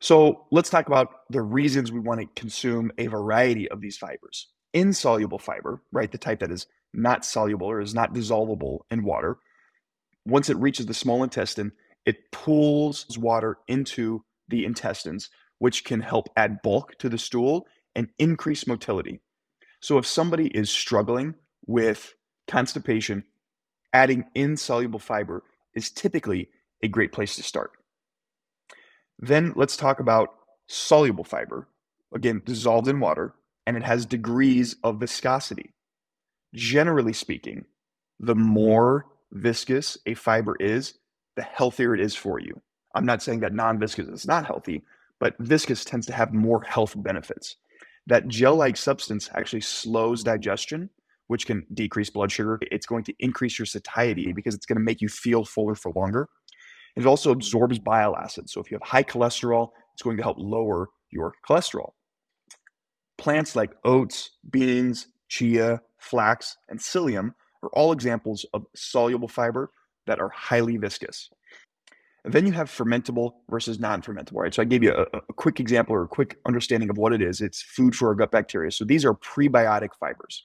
So 0.00 0.46
let's 0.50 0.70
talk 0.70 0.86
about 0.86 1.08
the 1.30 1.42
reasons 1.42 1.92
we 1.92 2.00
want 2.00 2.20
to 2.20 2.40
consume 2.40 2.90
a 2.98 3.06
variety 3.06 3.70
of 3.70 3.80
these 3.80 3.96
fibers. 3.96 4.48
Insoluble 4.72 5.38
fiber, 5.38 5.82
right? 5.92 6.10
The 6.10 6.18
type 6.18 6.40
that 6.40 6.50
is 6.50 6.66
not 6.94 7.24
soluble 7.24 7.66
or 7.66 7.80
is 7.80 7.94
not 7.94 8.14
dissolvable 8.14 8.80
in 8.90 9.04
water. 9.04 9.38
Once 10.24 10.48
it 10.48 10.56
reaches 10.56 10.86
the 10.86 10.94
small 10.94 11.22
intestine, 11.22 11.72
it 12.06 12.30
pulls 12.32 13.18
water 13.18 13.58
into 13.68 14.24
the 14.48 14.64
intestines, 14.64 15.30
which 15.58 15.84
can 15.84 16.00
help 16.00 16.28
add 16.36 16.62
bulk 16.62 16.96
to 16.98 17.08
the 17.08 17.18
stool 17.18 17.66
and 17.94 18.08
increase 18.18 18.66
motility. 18.66 19.20
So 19.80 19.98
if 19.98 20.06
somebody 20.06 20.46
is 20.48 20.70
struggling 20.70 21.34
with 21.66 22.14
constipation, 22.48 23.24
adding 23.92 24.24
insoluble 24.34 24.98
fiber 24.98 25.42
is 25.74 25.90
typically 25.90 26.48
a 26.82 26.88
great 26.88 27.12
place 27.12 27.36
to 27.36 27.42
start. 27.42 27.72
Then 29.18 29.52
let's 29.56 29.76
talk 29.76 30.00
about 30.00 30.30
soluble 30.66 31.24
fiber, 31.24 31.68
again, 32.14 32.42
dissolved 32.44 32.88
in 32.88 33.00
water, 33.00 33.34
and 33.66 33.76
it 33.76 33.82
has 33.82 34.06
degrees 34.06 34.76
of 34.82 35.00
viscosity. 35.00 35.73
Generally 36.54 37.14
speaking, 37.14 37.64
the 38.20 38.34
mm-hmm. 38.34 38.42
more 38.42 39.06
viscous 39.32 39.98
a 40.06 40.14
fiber 40.14 40.56
is, 40.60 40.94
the 41.36 41.42
healthier 41.42 41.94
it 41.94 42.00
is 42.00 42.14
for 42.14 42.38
you. 42.38 42.60
I'm 42.94 43.06
not 43.06 43.22
saying 43.22 43.40
that 43.40 43.54
non 43.54 43.78
viscous 43.78 44.08
is 44.08 44.26
not 44.26 44.46
healthy, 44.46 44.84
but 45.18 45.34
viscous 45.40 45.84
tends 45.84 46.06
to 46.06 46.12
have 46.12 46.32
more 46.32 46.62
health 46.62 46.94
benefits. 46.96 47.56
That 48.06 48.28
gel 48.28 48.54
like 48.54 48.76
substance 48.76 49.30
actually 49.34 49.62
slows 49.62 50.22
digestion 50.22 50.90
which 51.28 51.46
can 51.46 51.66
decrease 51.72 52.10
blood 52.10 52.30
sugar. 52.30 52.58
It's 52.70 52.86
going 52.86 53.04
to 53.04 53.14
increase 53.18 53.58
your 53.58 53.66
satiety 53.66 54.32
because 54.32 54.54
it's 54.54 54.66
going 54.66 54.76
to 54.76 54.84
make 54.84 55.00
you 55.00 55.08
feel 55.08 55.44
fuller 55.44 55.74
for 55.74 55.92
longer. 55.94 56.28
It 56.96 57.06
also 57.06 57.30
absorbs 57.32 57.78
bile 57.78 58.16
acids. 58.16 58.52
So 58.52 58.60
if 58.60 58.70
you 58.70 58.76
have 58.76 58.86
high 58.86 59.02
cholesterol, 59.02 59.70
it's 59.94 60.02
going 60.02 60.16
to 60.16 60.22
help 60.22 60.36
lower 60.38 60.90
your 61.10 61.34
cholesterol. 61.48 61.92
Plants 63.18 63.56
like 63.56 63.72
oats, 63.84 64.30
beans, 64.50 65.08
chia, 65.28 65.80
flax, 66.04 66.56
and 66.68 66.78
psyllium 66.78 67.34
are 67.62 67.70
all 67.72 67.92
examples 67.92 68.46
of 68.54 68.66
soluble 68.74 69.28
fiber 69.28 69.70
that 70.06 70.20
are 70.20 70.28
highly 70.28 70.76
viscous. 70.76 71.30
And 72.24 72.32
then 72.32 72.46
you 72.46 72.52
have 72.52 72.70
fermentable 72.70 73.32
versus 73.50 73.78
non-fermentable, 73.78 74.36
right? 74.36 74.54
So 74.54 74.62
I 74.62 74.64
gave 74.64 74.82
you 74.82 74.92
a, 74.92 75.02
a, 75.02 75.32
quick 75.34 75.60
example 75.60 75.94
or 75.94 76.04
a 76.04 76.08
quick 76.08 76.38
understanding 76.46 76.88
of 76.88 76.96
what 76.96 77.12
it 77.12 77.20
is. 77.20 77.42
It's 77.42 77.60
food 77.62 77.94
for 77.94 78.08
our 78.08 78.14
gut 78.14 78.30
bacteria. 78.30 78.70
So 78.70 78.84
these 78.86 79.04
are 79.04 79.14
prebiotic 79.14 79.90
fibers 80.00 80.44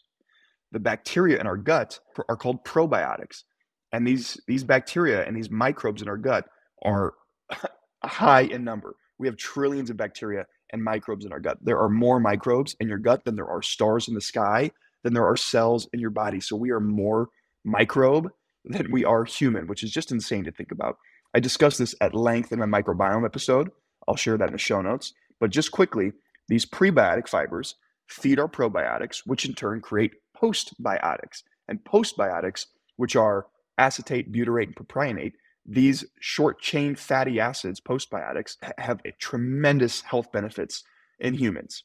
the 0.72 0.80
bacteria 0.80 1.40
in 1.40 1.48
our 1.48 1.58
gut 1.58 2.00
are 2.28 2.38
called 2.38 2.64
probiotics. 2.64 3.44
And 3.92 4.06
these, 4.06 4.40
these 4.48 4.64
bacteria 4.64 5.26
and 5.26 5.36
these 5.36 5.50
microbes 5.50 6.02
in 6.02 6.08
our 6.08 6.18
gut 6.18 6.46
are 6.84 7.14
high 8.04 8.42
in 8.42 8.64
number. 8.64 8.96
We 9.18 9.28
have 9.28 9.38
trillions 9.38 9.90
of 9.90 9.98
bacteria 9.98 10.46
and 10.72 10.84
microbes 10.84 11.26
in 11.26 11.34
our 11.34 11.40
gut. 11.40 11.58
There 11.62 11.80
are 11.80 11.90
more 11.90 12.20
microbes 12.20 12.76
in 12.80 12.88
your 12.88 13.00
gut 13.00 13.26
than 13.26 13.36
there 13.36 13.50
are 13.50 13.62
stars 13.62 14.08
in 14.08 14.14
the 14.14 14.22
sky, 14.22 14.72
than 15.04 15.14
there 15.14 15.26
are 15.26 15.38
cells 15.38 15.88
in 15.94 16.00
your 16.00 16.10
body. 16.10 16.40
So 16.40 16.56
we 16.56 16.72
are 16.72 16.80
more 16.80 17.30
microbe 17.64 18.30
than 18.66 18.92
we 18.92 19.06
are 19.06 19.26
human, 19.26 19.68
which 19.68 19.84
is 19.84 19.92
just 19.92 20.12
insane 20.12 20.44
to 20.46 20.52
think 20.52 20.72
about. 20.72 20.98
I 21.34 21.40
discussed 21.40 21.78
this 21.78 21.96
at 22.02 22.16
length 22.16 22.52
in 22.52 22.60
my 22.60 22.82
microbiome 22.82 23.26
episode. 23.26 23.70
I'll 24.08 24.16
share 24.16 24.38
that 24.38 24.48
in 24.48 24.54
the 24.54 24.58
show 24.58 24.82
notes. 24.82 25.14
But 25.40 25.52
just 25.52 25.72
quickly, 25.72 26.12
these 26.48 26.66
prebiotic 26.66 27.28
fibers 27.28 27.76
feed 28.08 28.40
our 28.40 28.48
probiotics, 28.48 29.22
which 29.26 29.46
in 29.46 29.54
turn 29.54 29.82
create 29.82 30.14
postbiotics. 30.36 31.44
And 31.68 31.84
postbiotics, 31.84 32.66
which 32.96 33.16
are 33.16 33.46
acetate, 33.78 34.34
butyrate, 34.34 34.68
and 34.68 34.76
propionate, 34.76 35.34
these 35.66 36.04
short 36.20 36.60
chain 36.60 36.96
fatty 36.96 37.40
acids, 37.40 37.80
postbiotics, 37.80 38.56
have 38.80 39.02
tremendous 39.20 40.02
health 40.02 40.32
benefits 40.32 40.84
in 41.20 41.36
humans. 41.36 41.84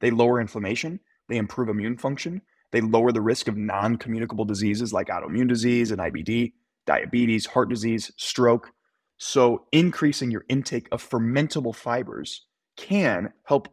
They 0.00 0.10
lower 0.10 0.40
inflammation, 0.40 1.00
they 1.28 1.36
improve 1.36 1.68
immune 1.68 1.96
function, 1.96 2.42
they 2.72 2.80
lower 2.80 3.12
the 3.12 3.20
risk 3.20 3.48
of 3.48 3.56
non 3.56 3.96
communicable 3.96 4.44
diseases 4.44 4.92
like 4.92 5.08
autoimmune 5.08 5.48
disease 5.48 5.90
and 5.90 6.00
IBD, 6.00 6.52
diabetes, 6.86 7.46
heart 7.46 7.68
disease, 7.68 8.12
stroke. 8.16 8.70
So, 9.18 9.66
increasing 9.72 10.30
your 10.30 10.44
intake 10.48 10.88
of 10.90 11.08
fermentable 11.08 11.74
fibers 11.74 12.46
can 12.76 13.32
help 13.44 13.68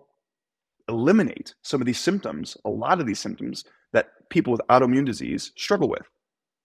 eliminate 0.89 1.55
some 1.61 1.81
of 1.81 1.87
these 1.87 1.99
symptoms, 1.99 2.57
a 2.65 2.69
lot 2.69 2.99
of 2.99 3.07
these 3.07 3.19
symptoms 3.19 3.63
that 3.93 4.09
people 4.29 4.51
with 4.51 4.61
autoimmune 4.69 5.05
disease 5.05 5.51
struggle 5.55 5.87
with. 5.89 6.07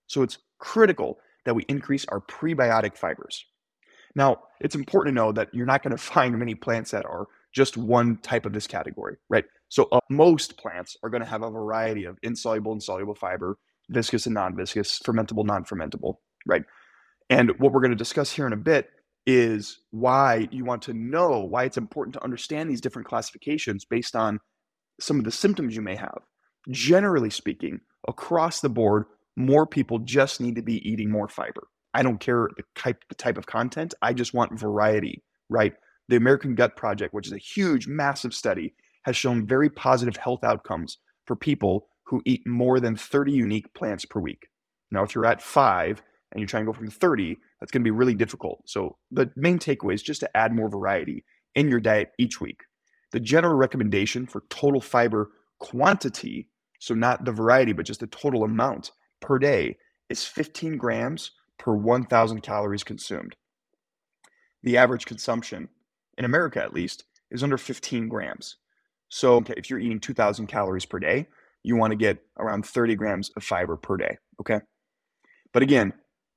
So 0.06 0.22
it's 0.22 0.38
critical 0.58 1.18
that 1.44 1.54
we 1.54 1.64
increase 1.68 2.04
our 2.06 2.20
prebiotic 2.20 2.96
fibers. 2.96 3.44
Now, 4.14 4.42
it's 4.60 4.74
important 4.74 5.14
to 5.14 5.20
know 5.20 5.32
that 5.32 5.52
you're 5.52 5.66
not 5.66 5.82
going 5.82 5.90
to 5.96 6.02
find 6.02 6.38
many 6.38 6.54
plants 6.54 6.90
that 6.90 7.06
are 7.06 7.26
just 7.54 7.76
one 7.76 8.18
type 8.18 8.46
of 8.46 8.52
this 8.52 8.66
category, 8.66 9.16
right? 9.30 9.44
So 9.68 9.88
uh, 9.92 10.00
most 10.10 10.56
plants 10.56 10.96
are 11.02 11.10
going 11.10 11.22
to 11.22 11.28
have 11.28 11.42
a 11.42 11.50
variety 11.50 12.04
of 12.04 12.18
insoluble 12.22 12.72
and 12.72 12.82
soluble 12.82 13.14
fiber, 13.14 13.56
viscous 13.88 14.26
and 14.26 14.34
non-viscous, 14.34 15.00
fermentable, 15.04 15.44
non-fermentable, 15.44 16.14
right? 16.46 16.62
And 17.30 17.52
what 17.58 17.72
we're 17.72 17.80
going 17.80 17.90
to 17.90 17.96
discuss 17.96 18.32
here 18.32 18.46
in 18.46 18.52
a 18.52 18.58
bit 18.58 18.88
is 19.26 19.78
why 19.90 20.48
you 20.50 20.64
want 20.64 20.82
to 20.82 20.92
know 20.92 21.40
why 21.40 21.64
it's 21.64 21.78
important 21.78 22.14
to 22.14 22.24
understand 22.24 22.68
these 22.68 22.80
different 22.80 23.08
classifications 23.08 23.84
based 23.84 24.14
on 24.14 24.40
some 25.00 25.18
of 25.18 25.24
the 25.24 25.32
symptoms 25.32 25.74
you 25.74 25.82
may 25.82 25.96
have. 25.96 26.18
Generally 26.70 27.30
speaking, 27.30 27.80
across 28.06 28.60
the 28.60 28.68
board, 28.68 29.04
more 29.36 29.66
people 29.66 29.98
just 29.98 30.40
need 30.40 30.56
to 30.56 30.62
be 30.62 30.86
eating 30.88 31.10
more 31.10 31.28
fiber. 31.28 31.68
I 31.94 32.02
don't 32.02 32.20
care 32.20 32.48
the 32.56 32.64
type, 32.74 33.04
the 33.08 33.14
type 33.14 33.38
of 33.38 33.46
content, 33.46 33.94
I 34.02 34.12
just 34.12 34.34
want 34.34 34.58
variety, 34.58 35.22
right? 35.48 35.74
The 36.08 36.16
American 36.16 36.54
Gut 36.54 36.76
Project, 36.76 37.14
which 37.14 37.26
is 37.26 37.32
a 37.32 37.38
huge, 37.38 37.86
massive 37.86 38.34
study, 38.34 38.74
has 39.04 39.16
shown 39.16 39.46
very 39.46 39.70
positive 39.70 40.16
health 40.16 40.44
outcomes 40.44 40.98
for 41.26 41.36
people 41.36 41.88
who 42.06 42.22
eat 42.24 42.46
more 42.46 42.80
than 42.80 42.96
30 42.96 43.32
unique 43.32 43.72
plants 43.74 44.04
per 44.04 44.20
week. 44.20 44.48
Now, 44.90 45.02
if 45.02 45.14
you're 45.14 45.26
at 45.26 45.42
five 45.42 46.02
and 46.32 46.40
you 46.40 46.46
try 46.46 46.60
and 46.60 46.66
go 46.66 46.72
from 46.72 46.90
30, 46.90 47.36
that's 47.58 47.72
going 47.72 47.82
to 47.82 47.86
be 47.86 47.90
really 47.90 48.14
difficult. 48.14 48.62
So, 48.66 48.96
the 49.10 49.30
main 49.36 49.58
takeaway 49.58 49.94
is 49.94 50.02
just 50.02 50.20
to 50.20 50.36
add 50.36 50.54
more 50.54 50.68
variety 50.68 51.24
in 51.54 51.68
your 51.68 51.80
diet 51.80 52.10
each 52.18 52.40
week. 52.40 52.60
The 53.12 53.20
general 53.20 53.54
recommendation 53.54 54.26
for 54.26 54.42
total 54.50 54.80
fiber 54.80 55.30
quantity, 55.60 56.48
so 56.80 56.94
not 56.94 57.24
the 57.24 57.32
variety, 57.32 57.72
but 57.72 57.86
just 57.86 58.00
the 58.00 58.06
total 58.08 58.44
amount 58.44 58.90
per 59.20 59.38
day, 59.38 59.76
is 60.10 60.24
15 60.24 60.76
grams 60.76 61.30
per 61.58 61.74
1,000 61.74 62.42
calories 62.42 62.84
consumed. 62.84 63.36
The 64.62 64.76
average 64.76 65.06
consumption, 65.06 65.68
in 66.18 66.24
America 66.24 66.62
at 66.62 66.74
least, 66.74 67.04
is 67.30 67.42
under 67.42 67.58
15 67.58 68.08
grams. 68.08 68.56
So, 69.08 69.36
okay, 69.36 69.54
if 69.56 69.70
you're 69.70 69.78
eating 69.78 70.00
2,000 70.00 70.46
calories 70.46 70.86
per 70.86 70.98
day, 70.98 71.26
you 71.62 71.76
want 71.76 71.92
to 71.92 71.96
get 71.96 72.18
around 72.38 72.66
30 72.66 72.94
grams 72.94 73.30
of 73.36 73.44
fiber 73.44 73.76
per 73.76 73.96
day. 73.96 74.18
Okay. 74.40 74.60
But 75.52 75.62
again, 75.62 75.92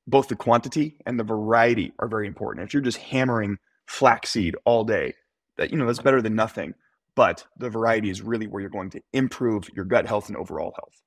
both 0.07 0.29
the 0.29 0.35
quantity 0.35 0.97
and 1.05 1.19
the 1.19 1.23
variety 1.23 1.91
are 1.99 2.07
very 2.07 2.27
important. 2.27 2.65
If 2.65 2.73
you're 2.73 2.81
just 2.81 2.97
hammering 2.97 3.57
flaxseed 3.85 4.55
all 4.65 4.83
day, 4.83 5.13
that 5.57 5.71
you 5.71 5.77
know 5.77 5.85
that's 5.85 6.01
better 6.01 6.21
than 6.21 6.35
nothing. 6.35 6.73
But 7.15 7.45
the 7.57 7.69
variety 7.69 8.09
is 8.09 8.21
really 8.21 8.47
where 8.47 8.61
you're 8.61 8.69
going 8.69 8.91
to 8.91 9.01
improve 9.11 9.69
your 9.75 9.85
gut 9.85 10.05
health 10.05 10.29
and 10.29 10.37
overall 10.37 10.73
health. 10.75 11.01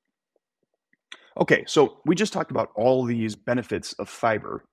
Okay, 1.39 1.63
so 1.65 1.99
we 2.05 2.15
just 2.15 2.33
talked 2.33 2.51
about 2.51 2.69
all 2.75 3.05
these 3.05 3.35
benefits 3.35 3.93
of 3.93 4.09
fiber. 4.09 4.65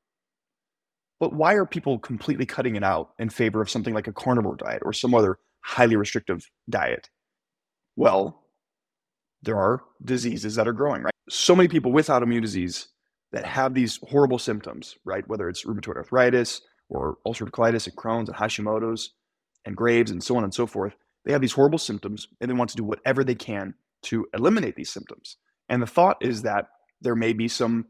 But 1.21 1.33
why 1.33 1.55
are 1.55 1.67
people 1.67 1.99
completely 1.99 2.47
cutting 2.47 2.77
it 2.77 2.85
out 2.85 3.11
in 3.19 3.29
favor 3.29 3.61
of 3.61 3.71
something 3.71 3.95
like 3.95 4.07
a 4.07 4.13
carnivore 4.13 4.57
diet 4.57 4.83
or 4.85 4.93
some 4.93 5.15
other 5.15 5.39
highly 5.61 5.97
restrictive 5.97 6.49
diet? 6.69 7.11
Well, 7.97 8.45
there 9.43 9.57
are 9.57 9.83
diseases 10.05 10.55
that 10.55 10.69
are 10.69 10.73
growing, 10.73 11.03
right? 11.03 11.15
So 11.29 11.57
many 11.57 11.69
people 11.69 11.93
with 11.93 12.09
autoimmune 12.09 12.43
disease 12.43 12.89
that 13.33 13.45
have 13.45 13.75
these 13.75 13.99
horrible 14.09 14.39
symptoms, 14.39 14.97
right? 15.05 15.27
Whether 15.29 15.49
it's 15.49 15.65
rheumatoid 15.65 15.97
arthritis 15.97 16.63
or 16.89 17.19
ulcerative 17.27 17.51
colitis 17.51 17.87
and 17.87 17.97
Crohn's 17.97 18.29
and 18.29 18.39
Hashimoto's 18.39 19.13
and 19.65 19.77
Graves 19.77 20.11
and 20.11 20.23
so 20.23 20.37
on 20.37 20.45
and 20.45 20.55
so 20.55 20.67
forth. 20.67 20.95
They 21.25 21.33
have 21.33 21.41
these 21.41 21.53
horrible 21.53 21.79
symptoms 21.79 22.29
and 22.41 22.51
they 22.51 22.55
want 22.55 22.71
to 22.71 22.77
do 22.77 22.85
whatever 22.85 23.23
they 23.23 23.35
can 23.35 23.75
to 24.05 24.27
eliminate 24.33 24.77
these 24.77 24.91
symptoms. 24.91 25.37
And 25.69 25.83
the 25.83 25.87
thought 25.87 26.17
is 26.21 26.43
that 26.43 26.69
there 27.01 27.15
may 27.15 27.33
be 27.33 27.49
some 27.49 27.87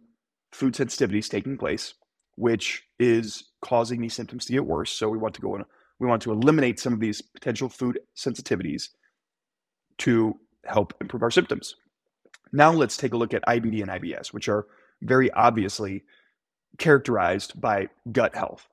food 0.52 0.74
sensitivities 0.74 1.28
taking 1.28 1.56
place, 1.56 1.94
which 2.38 2.84
is 3.00 3.50
causing 3.60 4.00
these 4.00 4.14
symptoms 4.14 4.44
to 4.46 4.52
get 4.52 4.64
worse. 4.64 4.90
So 4.90 5.08
we 5.08 5.18
want 5.18 5.34
to 5.34 5.40
go 5.40 5.56
in, 5.56 5.64
we 5.98 6.06
want 6.06 6.22
to 6.22 6.30
eliminate 6.32 6.78
some 6.78 6.92
of 6.92 7.00
these 7.00 7.20
potential 7.20 7.68
food 7.68 7.98
sensitivities 8.16 8.90
to 9.98 10.38
help 10.64 10.94
improve 11.00 11.24
our 11.24 11.32
symptoms. 11.32 11.74
Now 12.52 12.72
let's 12.72 12.96
take 12.96 13.12
a 13.12 13.16
look 13.16 13.34
at 13.34 13.44
IBD 13.44 13.82
and 13.82 13.90
IBS, 13.90 14.28
which 14.28 14.48
are 14.48 14.66
very 15.02 15.30
obviously 15.32 16.04
characterized 16.78 17.60
by 17.60 17.88
gut 18.12 18.36
health. 18.36 18.68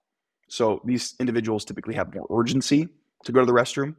So 0.47 0.81
these 0.85 1.15
individuals 1.19 1.65
typically 1.65 1.95
have 1.95 2.13
more 2.13 2.27
urgency 2.29 2.87
to 3.23 3.31
go 3.31 3.39
to 3.39 3.45
the 3.47 3.51
restroom. 3.51 3.95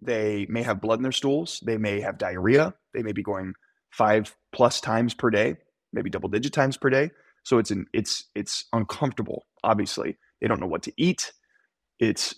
They 0.00 0.46
may 0.48 0.62
have 0.62 0.80
blood 0.80 1.00
in 1.00 1.02
their 1.02 1.12
stools. 1.12 1.60
They 1.64 1.76
may 1.76 2.00
have 2.00 2.18
diarrhea. 2.18 2.74
They 2.94 3.02
may 3.02 3.12
be 3.12 3.22
going 3.22 3.54
five 3.90 4.34
plus 4.52 4.80
times 4.80 5.12
per 5.12 5.30
day, 5.30 5.56
maybe 5.92 6.08
double 6.08 6.28
digit 6.28 6.52
times 6.52 6.76
per 6.76 6.88
day. 6.88 7.10
So 7.42 7.58
it's 7.58 7.70
an 7.70 7.86
it's 7.92 8.24
it's 8.34 8.66
uncomfortable. 8.72 9.46
Obviously, 9.64 10.16
they 10.40 10.48
don't 10.48 10.60
know 10.60 10.66
what 10.66 10.82
to 10.84 10.92
eat. 10.96 11.32
It's 11.98 12.34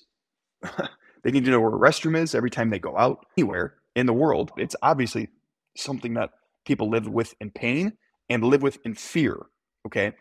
they 1.22 1.30
need 1.30 1.44
to 1.44 1.50
know 1.50 1.60
where 1.60 1.74
a 1.74 1.78
restroom 1.78 2.16
is 2.16 2.34
every 2.34 2.50
time 2.50 2.70
they 2.70 2.78
go 2.78 2.96
out 2.96 3.26
anywhere 3.36 3.74
in 3.94 4.06
the 4.06 4.12
world. 4.12 4.52
It's 4.56 4.76
obviously 4.82 5.28
something 5.76 6.14
that 6.14 6.30
people 6.64 6.88
live 6.88 7.08
with 7.08 7.34
in 7.40 7.50
pain 7.50 7.92
and 8.28 8.42
live 8.42 8.62
with 8.62 8.78
in 8.84 8.94
fear. 8.94 9.46
Okay. 9.86 10.12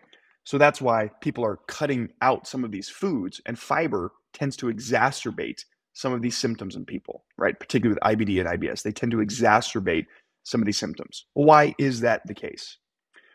So 0.46 0.58
that's 0.58 0.82
why 0.82 1.10
people 1.22 1.46
are 1.46 1.60
cutting 1.68 2.10
out 2.22 2.48
some 2.48 2.66
of 2.66 2.72
these 2.72 2.90
foods, 2.90 3.40
and 3.46 3.58
fiber 3.58 4.12
tends 4.34 4.58
to 4.58 4.66
exacerbate 4.66 5.64
some 5.94 6.12
of 6.12 6.22
these 6.22 6.38
symptoms 6.38 6.76
in 6.76 6.86
people, 6.86 7.24
right? 7.38 7.58
Particularly 7.58 7.94
with 7.94 8.18
IBD 8.18 8.40
and 8.42 8.62
IBS, 8.62 8.82
they 8.82 8.92
tend 8.92 9.12
to 9.14 9.20
exacerbate 9.20 10.08
some 10.44 10.62
of 10.62 10.66
these 10.66 10.78
symptoms. 10.78 11.26
Why 11.34 11.74
is 11.78 12.02
that 12.02 12.26
the 12.26 12.34
case? 12.34 12.78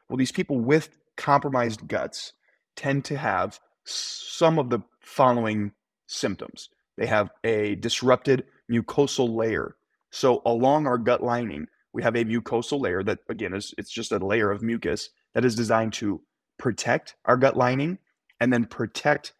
Well, 0.08 0.18
these 0.18 0.32
people 0.32 0.58
with 0.58 0.90
compromised 1.18 1.86
guts 1.86 2.32
tend 2.76 3.04
to 3.04 3.18
have 3.18 3.60
some 3.84 4.58
of 4.58 4.70
the 4.70 4.80
following 5.00 5.72
symptoms. 6.06 6.70
They 6.96 7.06
have 7.06 7.30
a 7.44 7.74
disrupted 7.74 8.44
mucosal 8.70 9.36
layer. 9.36 9.76
So 10.10 10.40
along 10.46 10.86
our 10.86 10.96
gut 10.96 11.22
lining, 11.22 11.66
we 11.92 12.02
have 12.02 12.16
a 12.16 12.24
mucosal 12.24 12.80
layer 12.80 13.02
that 13.02 13.18
again 13.28 13.52
is 13.52 13.74
it's 13.76 13.90
just 13.90 14.12
a 14.12 14.18
layer 14.18 14.50
of 14.50 14.62
mucus 14.62 15.10
that 15.34 15.44
is 15.44 15.54
designed 15.54 15.92
to 15.94 16.22
protect 16.58 17.16
our 17.24 17.36
gut 17.36 17.56
lining 17.56 17.98
and 18.40 18.52
then 18.52 18.64
protect 18.64 19.32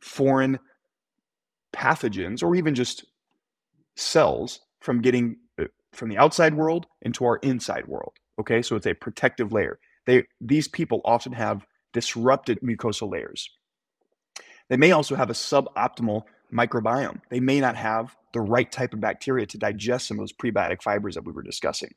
foreign 0.00 0.58
pathogens 1.74 2.42
or 2.42 2.54
even 2.54 2.74
just 2.74 3.04
cells 3.96 4.60
from 4.80 5.00
getting 5.00 5.36
uh, 5.60 5.64
from 5.92 6.08
the 6.08 6.18
outside 6.18 6.54
world 6.54 6.86
into 7.02 7.24
our 7.24 7.36
inside 7.36 7.86
world 7.86 8.12
okay 8.38 8.62
so 8.62 8.76
it's 8.76 8.86
a 8.86 8.94
protective 8.94 9.52
layer 9.52 9.78
they 10.06 10.24
these 10.40 10.68
people 10.68 11.00
often 11.04 11.32
have 11.32 11.64
disrupted 11.92 12.58
mucosal 12.62 13.10
layers 13.10 13.50
they 14.68 14.76
may 14.76 14.92
also 14.92 15.14
have 15.14 15.30
a 15.30 15.34
suboptimal 15.34 16.22
microbiome 16.52 17.20
they 17.30 17.40
may 17.40 17.60
not 17.60 17.76
have 17.76 18.16
the 18.32 18.40
right 18.40 18.70
type 18.72 18.94
of 18.94 19.00
bacteria 19.00 19.46
to 19.46 19.58
digest 19.58 20.06
some 20.06 20.18
of 20.18 20.22
those 20.22 20.32
prebiotic 20.32 20.82
fibers 20.82 21.14
that 21.14 21.24
we 21.24 21.32
were 21.32 21.42
discussing 21.42 21.90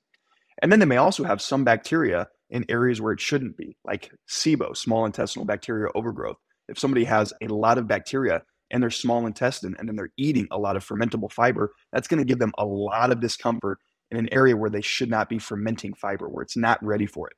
and 0.61 0.71
then 0.71 0.79
they 0.79 0.85
may 0.85 0.97
also 0.97 1.23
have 1.23 1.41
some 1.41 1.63
bacteria 1.63 2.27
in 2.49 2.65
areas 2.69 3.01
where 3.01 3.13
it 3.13 3.19
shouldn't 3.19 3.57
be, 3.57 3.75
like 3.83 4.11
SIBO, 4.29 4.75
small 4.75 5.05
intestinal 5.05 5.45
bacterial 5.45 5.91
overgrowth. 5.95 6.37
If 6.67 6.79
somebody 6.79 7.05
has 7.05 7.33
a 7.41 7.47
lot 7.47 7.77
of 7.77 7.87
bacteria 7.87 8.43
in 8.71 8.81
their 8.81 8.89
small 8.89 9.25
intestine 9.25 9.75
and 9.77 9.87
then 9.87 9.95
they're 9.95 10.13
eating 10.17 10.47
a 10.51 10.57
lot 10.57 10.75
of 10.75 10.85
fermentable 10.85 11.31
fiber, 11.31 11.73
that's 11.91 12.07
going 12.07 12.19
to 12.19 12.25
give 12.25 12.39
them 12.39 12.53
a 12.57 12.65
lot 12.65 13.11
of 13.11 13.19
discomfort 13.19 13.79
in 14.11 14.17
an 14.17 14.29
area 14.31 14.55
where 14.55 14.69
they 14.69 14.81
should 14.81 15.09
not 15.09 15.29
be 15.29 15.39
fermenting 15.39 15.93
fiber, 15.93 16.29
where 16.29 16.43
it's 16.43 16.57
not 16.57 16.83
ready 16.83 17.05
for 17.05 17.27
it. 17.27 17.35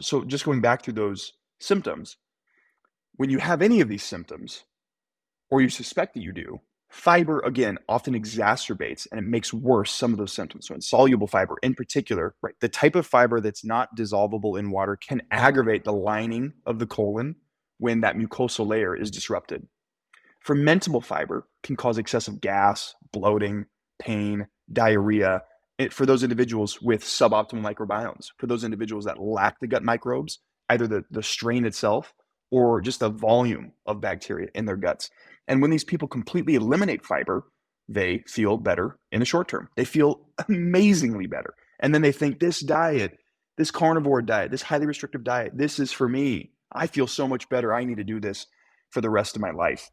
So, 0.00 0.24
just 0.24 0.44
going 0.44 0.60
back 0.60 0.82
through 0.82 0.94
those 0.94 1.32
symptoms, 1.60 2.16
when 3.14 3.30
you 3.30 3.38
have 3.38 3.62
any 3.62 3.80
of 3.80 3.88
these 3.88 4.02
symptoms, 4.02 4.64
or 5.50 5.60
you 5.60 5.68
suspect 5.68 6.14
that 6.14 6.22
you 6.22 6.32
do, 6.32 6.60
Fiber, 6.88 7.40
again, 7.40 7.78
often 7.88 8.14
exacerbates 8.14 9.08
and 9.10 9.18
it 9.18 9.26
makes 9.26 9.52
worse 9.52 9.90
some 9.90 10.12
of 10.12 10.18
those 10.18 10.32
symptoms. 10.32 10.68
So, 10.68 10.74
insoluble 10.74 11.26
fiber 11.26 11.56
in 11.62 11.74
particular, 11.74 12.34
right, 12.42 12.54
the 12.60 12.68
type 12.68 12.94
of 12.94 13.06
fiber 13.06 13.40
that's 13.40 13.64
not 13.64 13.96
dissolvable 13.96 14.58
in 14.58 14.70
water 14.70 14.96
can 14.96 15.22
aggravate 15.30 15.84
the 15.84 15.92
lining 15.92 16.52
of 16.64 16.78
the 16.78 16.86
colon 16.86 17.36
when 17.78 18.00
that 18.02 18.16
mucosal 18.16 18.66
layer 18.66 18.94
is 18.94 19.10
disrupted. 19.10 19.66
Fermentable 20.46 21.02
fiber 21.02 21.48
can 21.64 21.74
cause 21.74 21.98
excessive 21.98 22.40
gas, 22.40 22.94
bloating, 23.12 23.66
pain, 23.98 24.46
diarrhea 24.72 25.42
it, 25.78 25.92
for 25.92 26.06
those 26.06 26.22
individuals 26.22 26.80
with 26.80 27.04
suboptimal 27.04 27.62
microbiomes, 27.62 28.30
for 28.38 28.46
those 28.46 28.64
individuals 28.64 29.04
that 29.04 29.20
lack 29.20 29.60
the 29.60 29.66
gut 29.66 29.82
microbes, 29.82 30.38
either 30.68 30.86
the, 30.86 31.04
the 31.10 31.22
strain 31.22 31.64
itself 31.64 32.14
or 32.50 32.80
just 32.80 33.00
the 33.00 33.08
volume 33.08 33.72
of 33.86 34.00
bacteria 34.00 34.48
in 34.54 34.64
their 34.64 34.76
guts. 34.76 35.10
And 35.48 35.60
when 35.60 35.70
these 35.70 35.84
people 35.84 36.08
completely 36.08 36.54
eliminate 36.54 37.04
fiber, 37.04 37.44
they 37.88 38.24
feel 38.26 38.56
better 38.56 38.98
in 39.12 39.20
the 39.20 39.26
short 39.26 39.48
term. 39.48 39.68
They 39.76 39.84
feel 39.84 40.26
amazingly 40.48 41.26
better. 41.26 41.54
And 41.78 41.94
then 41.94 42.02
they 42.02 42.12
think 42.12 42.40
this 42.40 42.60
diet, 42.60 43.18
this 43.58 43.70
carnivore 43.70 44.22
diet, 44.22 44.50
this 44.50 44.62
highly 44.62 44.86
restrictive 44.86 45.24
diet, 45.24 45.52
this 45.54 45.78
is 45.78 45.92
for 45.92 46.08
me. 46.08 46.52
I 46.72 46.86
feel 46.86 47.06
so 47.06 47.28
much 47.28 47.48
better. 47.48 47.72
I 47.72 47.84
need 47.84 47.98
to 47.98 48.04
do 48.04 48.20
this 48.20 48.46
for 48.90 49.00
the 49.00 49.10
rest 49.10 49.36
of 49.36 49.42
my 49.42 49.50
life. 49.50 49.90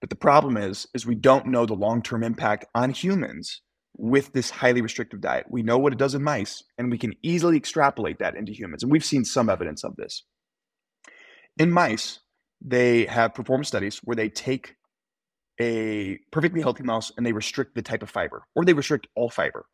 But 0.00 0.10
the 0.10 0.16
problem 0.16 0.56
is 0.56 0.86
is 0.94 1.06
we 1.06 1.14
don't 1.14 1.46
know 1.46 1.64
the 1.64 1.74
long-term 1.74 2.22
impact 2.22 2.66
on 2.74 2.90
humans 2.90 3.60
with 3.96 4.32
this 4.32 4.50
highly 4.50 4.80
restrictive 4.80 5.20
diet. 5.20 5.46
We 5.48 5.62
know 5.62 5.78
what 5.78 5.92
it 5.92 5.98
does 5.98 6.14
in 6.14 6.22
mice, 6.22 6.62
and 6.78 6.90
we 6.90 6.98
can 6.98 7.12
easily 7.22 7.56
extrapolate 7.56 8.18
that 8.18 8.36
into 8.36 8.52
humans. 8.52 8.82
And 8.82 8.90
we've 8.90 9.04
seen 9.04 9.24
some 9.24 9.48
evidence 9.48 9.84
of 9.84 9.96
this. 9.96 10.24
In 11.58 11.70
mice, 11.70 12.20
they 12.60 13.04
have 13.06 13.34
performed 13.34 13.66
studies 13.66 13.98
where 13.98 14.16
they 14.16 14.28
take 14.28 14.76
a 15.60 16.18
perfectly 16.30 16.62
healthy 16.62 16.82
mouse 16.82 17.12
and 17.16 17.26
they 17.26 17.32
restrict 17.32 17.74
the 17.74 17.82
type 17.82 18.02
of 18.02 18.10
fiber, 18.10 18.46
or 18.54 18.64
they 18.64 18.72
restrict 18.72 19.06
all 19.14 19.28
fiber. 19.28 19.66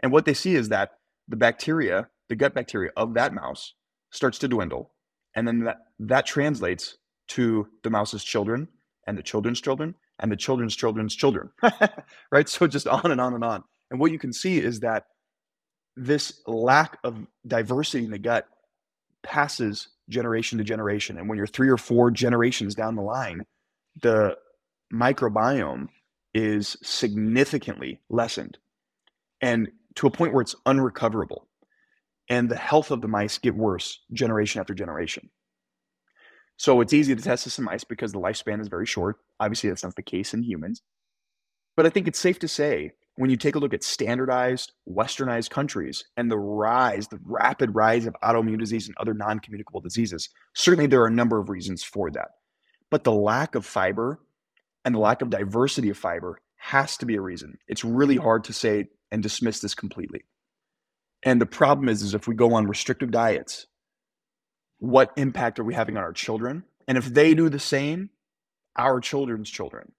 And 0.00 0.12
what 0.12 0.24
they 0.24 0.34
see 0.34 0.54
is 0.54 0.68
that 0.68 0.92
the 1.28 1.36
bacteria, 1.36 2.08
the 2.28 2.36
gut 2.36 2.54
bacteria 2.54 2.90
of 2.96 3.14
that 3.14 3.34
mouse, 3.34 3.74
starts 4.12 4.38
to 4.38 4.48
dwindle. 4.48 4.94
And 5.34 5.46
then 5.46 5.64
that, 5.64 5.78
that 5.98 6.26
translates 6.26 6.96
to 7.28 7.68
the 7.82 7.90
mouse's 7.90 8.22
children 8.22 8.68
and 9.06 9.18
the 9.18 9.22
children's 9.22 9.60
children 9.60 9.96
and 10.18 10.30
the 10.32 10.36
children's 10.36 10.74
children's 10.74 11.14
children, 11.14 11.50
right? 12.30 12.48
So 12.48 12.66
just 12.66 12.86
on 12.86 13.10
and 13.10 13.20
on 13.20 13.34
and 13.34 13.44
on. 13.44 13.64
And 13.90 14.00
what 14.00 14.12
you 14.12 14.18
can 14.18 14.32
see 14.32 14.58
is 14.58 14.80
that 14.80 15.06
this 15.96 16.40
lack 16.46 16.98
of 17.04 17.26
diversity 17.46 18.04
in 18.04 18.10
the 18.10 18.18
gut 18.18 18.46
passes 19.22 19.88
generation 20.08 20.58
to 20.58 20.64
generation. 20.64 21.18
And 21.18 21.28
when 21.28 21.38
you're 21.38 21.46
three 21.46 21.68
or 21.68 21.76
four 21.76 22.10
generations 22.10 22.74
down 22.74 22.96
the 22.96 23.02
line, 23.02 23.44
the 24.02 24.36
microbiome 24.92 25.88
is 26.34 26.76
significantly 26.82 28.00
lessened 28.08 28.58
and 29.40 29.68
to 29.96 30.06
a 30.06 30.10
point 30.10 30.32
where 30.32 30.42
it's 30.42 30.54
unrecoverable. 30.66 31.46
And 32.28 32.48
the 32.48 32.56
health 32.56 32.90
of 32.90 33.00
the 33.00 33.08
mice 33.08 33.38
get 33.38 33.54
worse 33.54 34.00
generation 34.12 34.60
after 34.60 34.74
generation. 34.74 35.30
So 36.56 36.80
it's 36.80 36.92
easy 36.92 37.14
to 37.14 37.22
test 37.22 37.44
this 37.44 37.58
in 37.58 37.64
mice 37.64 37.84
because 37.84 38.12
the 38.12 38.20
lifespan 38.20 38.60
is 38.60 38.68
very 38.68 38.86
short. 38.86 39.16
Obviously, 39.40 39.68
that's 39.68 39.84
not 39.84 39.96
the 39.96 40.02
case 40.02 40.32
in 40.32 40.42
humans. 40.42 40.82
But 41.76 41.86
I 41.86 41.90
think 41.90 42.08
it's 42.08 42.18
safe 42.18 42.38
to 42.40 42.48
say 42.48 42.92
when 43.16 43.30
you 43.30 43.36
take 43.36 43.54
a 43.54 43.58
look 43.58 43.74
at 43.74 43.82
standardized, 43.82 44.72
westernized 44.88 45.50
countries 45.50 46.04
and 46.16 46.30
the 46.30 46.38
rise, 46.38 47.08
the 47.08 47.20
rapid 47.24 47.74
rise 47.74 48.06
of 48.06 48.16
autoimmune 48.22 48.58
disease 48.58 48.88
and 48.88 48.96
other 48.98 49.14
non 49.14 49.40
communicable 49.40 49.80
diseases, 49.80 50.28
certainly 50.54 50.86
there 50.86 51.02
are 51.02 51.08
a 51.08 51.12
number 51.12 51.38
of 51.38 51.50
reasons 51.50 51.82
for 51.82 52.10
that. 52.10 52.28
But 52.90 53.04
the 53.04 53.12
lack 53.12 53.54
of 53.54 53.66
fiber 53.66 54.20
and 54.84 54.94
the 54.94 55.00
lack 55.00 55.20
of 55.20 55.30
diversity 55.30 55.90
of 55.90 55.98
fiber 55.98 56.40
has 56.56 56.96
to 56.98 57.06
be 57.06 57.16
a 57.16 57.20
reason. 57.20 57.58
It's 57.68 57.84
really 57.84 58.16
hard 58.16 58.44
to 58.44 58.52
say 58.52 58.86
and 59.10 59.22
dismiss 59.22 59.60
this 59.60 59.74
completely. 59.74 60.24
And 61.22 61.40
the 61.40 61.46
problem 61.46 61.88
is, 61.88 62.02
is 62.02 62.14
if 62.14 62.28
we 62.28 62.34
go 62.34 62.54
on 62.54 62.66
restrictive 62.66 63.10
diets 63.10 63.66
what 64.78 65.12
impact 65.16 65.58
are 65.58 65.64
we 65.64 65.74
having 65.74 65.96
on 65.96 66.02
our 66.02 66.12
children? 66.12 66.64
And 66.88 66.98
if 66.98 67.06
they 67.06 67.34
do 67.34 67.48
the 67.48 67.58
same, 67.58 68.10
our 68.76 69.00
children's 69.00 69.50
children. 69.50 69.92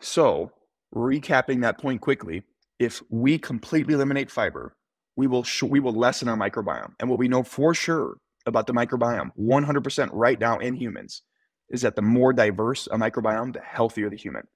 So, 0.00 0.52
recapping 0.94 1.62
that 1.62 1.78
point 1.78 2.00
quickly, 2.00 2.44
if 2.78 3.02
we 3.10 3.38
completely 3.38 3.94
eliminate 3.94 4.30
fiber, 4.30 4.76
we 5.16 5.26
will 5.26 5.42
sh- 5.42 5.62
we 5.62 5.80
will 5.80 5.92
lessen 5.92 6.28
our 6.28 6.36
microbiome. 6.36 6.94
And 6.98 7.08
what 7.08 7.18
we 7.18 7.28
know 7.28 7.42
for 7.42 7.74
sure 7.74 8.18
about 8.46 8.66
the 8.66 8.72
microbiome, 8.72 9.30
100% 9.38 10.10
right 10.12 10.38
now 10.38 10.58
in 10.58 10.74
humans, 10.74 11.22
is 11.70 11.82
that 11.82 11.96
the 11.96 12.02
more 12.02 12.32
diverse 12.32 12.86
a 12.88 12.96
microbiome, 12.96 13.52
the 13.52 13.60
healthier 13.60 14.10
the 14.10 14.16
human. 14.16 14.46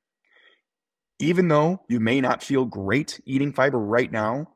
Even 1.19 1.49
though 1.49 1.83
you 1.89 1.99
may 1.99 2.21
not 2.21 2.43
feel 2.43 2.65
great 2.65 3.21
eating 3.25 3.53
fiber 3.53 3.79
right 3.79 4.13
now, 4.13 4.49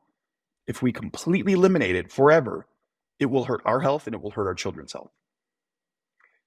if 0.67 0.81
we 0.81 0.93
completely 0.93 1.53
eliminate 1.53 1.95
it 1.95 2.11
forever, 2.11 2.67
it 3.23 3.29
will 3.31 3.45
hurt 3.45 3.61
our 3.65 3.79
health 3.79 4.05
and 4.05 4.13
it 4.13 4.21
will 4.21 4.31
hurt 4.31 4.47
our 4.47 4.53
children's 4.53 4.93
health. 4.93 5.11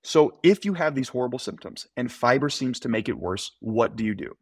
So, 0.05 0.39
if 0.45 0.65
you 0.65 0.75
have 0.75 0.95
these 0.95 1.09
horrible 1.09 1.41
symptoms 1.41 1.89
and 1.97 2.13
fiber 2.13 2.49
seems 2.49 2.79
to 2.81 2.89
make 2.89 3.09
it 3.09 3.19
worse, 3.19 3.53
what 3.61 3.97
do 3.97 4.05
you 4.05 4.15
do? 4.15 4.37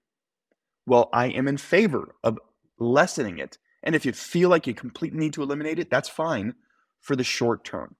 Well, 0.86 1.08
I 1.12 1.28
am 1.28 1.48
in 1.48 1.56
favor 1.56 2.14
of 2.22 2.38
lessening 2.78 3.38
it. 3.38 3.56
And 3.82 3.94
if 3.94 4.04
you 4.04 4.12
feel 4.12 4.50
like 4.50 4.66
you 4.66 4.74
completely 4.74 5.18
need 5.18 5.32
to 5.34 5.42
eliminate 5.42 5.78
it, 5.78 5.88
that's 5.88 6.08
fine 6.08 6.54
for 7.00 7.16
the 7.16 7.24
short 7.24 7.64
term. 7.64 7.96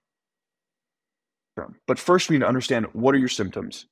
But 1.86 1.98
first, 1.98 2.28
we 2.28 2.36
need 2.36 2.40
to 2.40 2.48
understand 2.48 2.86
what 2.92 3.14
are 3.14 3.18
your 3.18 3.28
symptoms 3.28 3.86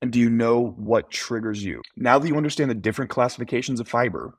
and 0.00 0.12
do 0.12 0.18
you 0.18 0.30
know 0.30 0.74
what 0.76 1.10
triggers 1.10 1.62
you? 1.64 1.82
Now 1.96 2.18
that 2.18 2.28
you 2.28 2.36
understand 2.36 2.70
the 2.70 2.74
different 2.74 3.10
classifications 3.10 3.80
of 3.80 3.88
fiber, 3.88 4.38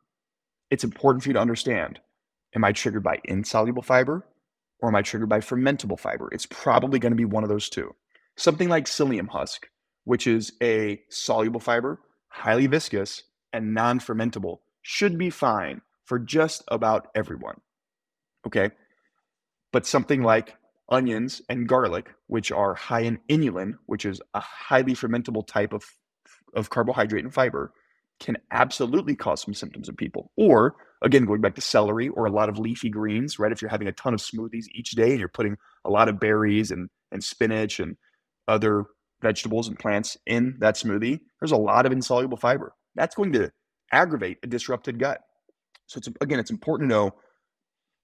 it's 0.69 0.83
important 0.83 1.23
for 1.23 1.29
you 1.29 1.33
to 1.33 1.39
understand 1.39 1.99
am 2.55 2.63
I 2.63 2.71
triggered 2.71 3.03
by 3.03 3.19
insoluble 3.25 3.83
fiber 3.83 4.25
or 4.83 4.89
am 4.89 4.95
I 4.95 5.01
triggered 5.01 5.29
by 5.29 5.39
fermentable 5.39 5.97
fiber? 5.97 6.27
It's 6.33 6.45
probably 6.45 6.99
going 6.99 7.13
to 7.13 7.17
be 7.17 7.23
one 7.23 7.43
of 7.43 7.49
those 7.49 7.69
two. 7.69 7.95
Something 8.35 8.67
like 8.67 8.83
psyllium 8.83 9.29
husk, 9.29 9.69
which 10.03 10.27
is 10.27 10.51
a 10.61 11.01
soluble 11.09 11.61
fiber, 11.61 12.01
highly 12.27 12.67
viscous, 12.67 13.23
and 13.53 13.73
non 13.73 13.99
fermentable, 13.99 14.57
should 14.81 15.17
be 15.17 15.29
fine 15.29 15.79
for 16.03 16.19
just 16.19 16.65
about 16.67 17.07
everyone. 17.15 17.61
Okay. 18.45 18.71
But 19.71 19.85
something 19.85 20.21
like 20.21 20.57
onions 20.89 21.41
and 21.47 21.65
garlic, 21.65 22.13
which 22.27 22.51
are 22.51 22.73
high 22.73 23.03
in 23.03 23.19
inulin, 23.29 23.75
which 23.85 24.03
is 24.03 24.21
a 24.33 24.41
highly 24.41 24.95
fermentable 24.95 25.47
type 25.47 25.71
of, 25.71 25.85
of 26.55 26.69
carbohydrate 26.69 27.23
and 27.23 27.33
fiber, 27.33 27.71
can 28.19 28.35
absolutely 28.51 29.15
cause 29.15 29.43
some 29.43 29.53
symptoms 29.53 29.87
in 29.87 29.95
people. 29.95 30.29
Or 30.35 30.75
again, 31.03 31.25
going 31.25 31.41
back 31.41 31.55
to 31.55 31.61
celery 31.61 32.09
or 32.09 32.25
a 32.25 32.31
lot 32.31 32.49
of 32.49 32.57
leafy 32.57 32.89
greens, 32.89 33.37
right? 33.37 33.51
If 33.51 33.61
you're 33.61 33.69
having 33.69 33.87
a 33.87 33.93
ton 33.93 34.13
of 34.13 34.21
smoothies 34.21 34.65
each 34.73 34.91
day 34.91 35.11
and 35.11 35.19
you're 35.19 35.27
putting 35.27 35.57
a 35.85 35.89
lot 35.89 36.09
of 36.09 36.19
berries 36.19 36.71
and, 36.71 36.89
and 37.11 37.23
spinach 37.23 37.79
and 37.79 37.97
other 38.47 38.85
vegetables 39.21 39.67
and 39.67 39.77
plants 39.77 40.17
in 40.25 40.55
that 40.59 40.75
smoothie, 40.75 41.19
there's 41.39 41.51
a 41.51 41.57
lot 41.57 41.85
of 41.85 41.91
insoluble 41.91 42.37
fiber. 42.37 42.73
That's 42.95 43.15
going 43.15 43.33
to 43.33 43.51
aggravate 43.91 44.39
a 44.43 44.47
disrupted 44.47 44.97
gut. 44.97 45.21
So 45.87 45.97
it's 45.97 46.07
again, 46.21 46.39
it's 46.39 46.51
important 46.51 46.89
to 46.89 46.95
know 46.95 47.15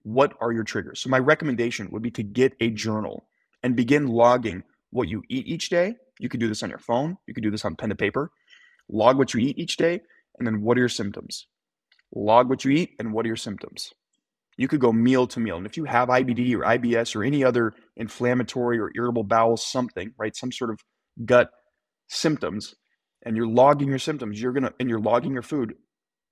what 0.03 0.33
are 0.41 0.51
your 0.51 0.63
triggers. 0.63 0.99
So 0.99 1.09
my 1.09 1.19
recommendation 1.19 1.89
would 1.91 2.01
be 2.01 2.11
to 2.11 2.23
get 2.23 2.53
a 2.59 2.69
journal 2.69 3.25
and 3.63 3.75
begin 3.75 4.07
logging 4.07 4.63
what 4.91 5.07
you 5.07 5.23
eat 5.29 5.47
each 5.47 5.69
day. 5.69 5.95
You 6.19 6.29
could 6.29 6.39
do 6.39 6.47
this 6.47 6.63
on 6.63 6.69
your 6.69 6.79
phone, 6.79 7.17
you 7.27 7.33
could 7.33 7.43
do 7.43 7.51
this 7.51 7.65
on 7.65 7.75
pen 7.75 7.91
and 7.91 7.99
paper. 7.99 8.31
Log 8.89 9.17
what 9.17 9.33
you 9.33 9.39
eat 9.39 9.57
each 9.59 9.77
day, 9.77 10.01
and 10.37 10.47
then 10.47 10.61
what 10.61 10.75
are 10.77 10.79
your 10.81 10.89
symptoms? 10.89 11.45
Log 12.13 12.49
what 12.49 12.65
you 12.65 12.71
eat 12.71 12.95
and 12.99 13.13
what 13.13 13.25
are 13.25 13.27
your 13.27 13.35
symptoms. 13.35 13.93
You 14.57 14.67
could 14.67 14.81
go 14.81 14.91
meal 14.91 15.25
to 15.27 15.39
meal. 15.39 15.57
And 15.57 15.65
if 15.65 15.77
you 15.77 15.85
have 15.85 16.09
IBD 16.09 16.53
or 16.55 16.63
IBS 16.63 17.15
or 17.15 17.23
any 17.23 17.43
other 17.43 17.73
inflammatory 17.95 18.77
or 18.77 18.91
irritable 18.95 19.23
bowel 19.23 19.55
something, 19.55 20.13
right, 20.17 20.35
some 20.35 20.51
sort 20.51 20.71
of 20.71 20.79
gut 21.25 21.49
symptoms, 22.07 22.75
and 23.23 23.37
you're 23.37 23.47
logging 23.47 23.89
your 23.89 23.99
symptoms, 23.99 24.41
you're 24.41 24.53
gonna 24.53 24.73
and 24.79 24.89
you're 24.89 24.99
logging 24.99 25.33
your 25.33 25.41
food, 25.41 25.75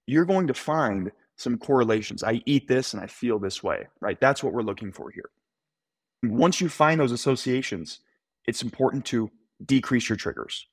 you're 0.07 0.25
going 0.25 0.47
to 0.47 0.53
find 0.53 1.11
some 1.37 1.57
correlations. 1.57 2.23
I 2.23 2.41
eat 2.45 2.67
this 2.67 2.93
and 2.93 3.01
I 3.01 3.07
feel 3.07 3.39
this 3.39 3.61
way, 3.61 3.87
right? 4.01 4.19
That's 4.19 4.43
what 4.43 4.53
we're 4.53 4.61
looking 4.61 4.91
for 4.91 5.11
here. 5.11 5.29
Once 6.23 6.59
you 6.59 6.67
find 6.67 6.99
those 6.99 7.11
associations, 7.11 7.99
it's 8.45 8.63
important 8.63 9.05
to 9.05 9.29
decrease 9.65 10.09
your 10.09 10.17
triggers. 10.17 10.65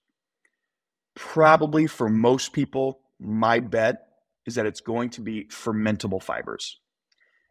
Probably 1.14 1.86
for 1.86 2.08
most 2.08 2.52
people, 2.52 3.00
my 3.20 3.60
bet 3.60 4.03
is 4.46 4.54
that 4.56 4.66
it's 4.66 4.80
going 4.80 5.10
to 5.10 5.20
be 5.20 5.44
fermentable 5.44 6.22
fibers. 6.22 6.80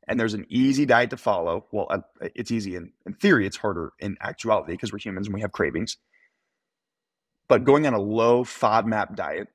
And 0.08 0.20
there's 0.20 0.34
an 0.34 0.46
easy 0.50 0.86
diet 0.86 1.12
to 1.12 1.18
follow. 1.18 1.66
Well, 1.72 1.88
uh, 1.90 2.00
it's 2.36 2.52
easy 2.52 2.76
in, 2.76 2.92
in 3.06 3.14
theory, 3.14 3.48
it's 3.48 3.58
harder 3.58 3.94
in 4.00 4.18
actuality 4.22 4.74
because 4.74 4.92
we're 4.92 5.00
humans 5.00 5.28
and 5.28 5.34
we 5.34 5.42
have 5.42 5.52
cravings. 5.52 5.98
But 7.48 7.64
going 7.64 7.88
on 7.88 7.94
a 7.94 8.00
low 8.00 8.44
FODMAP 8.44 9.16
diet, 9.16 9.48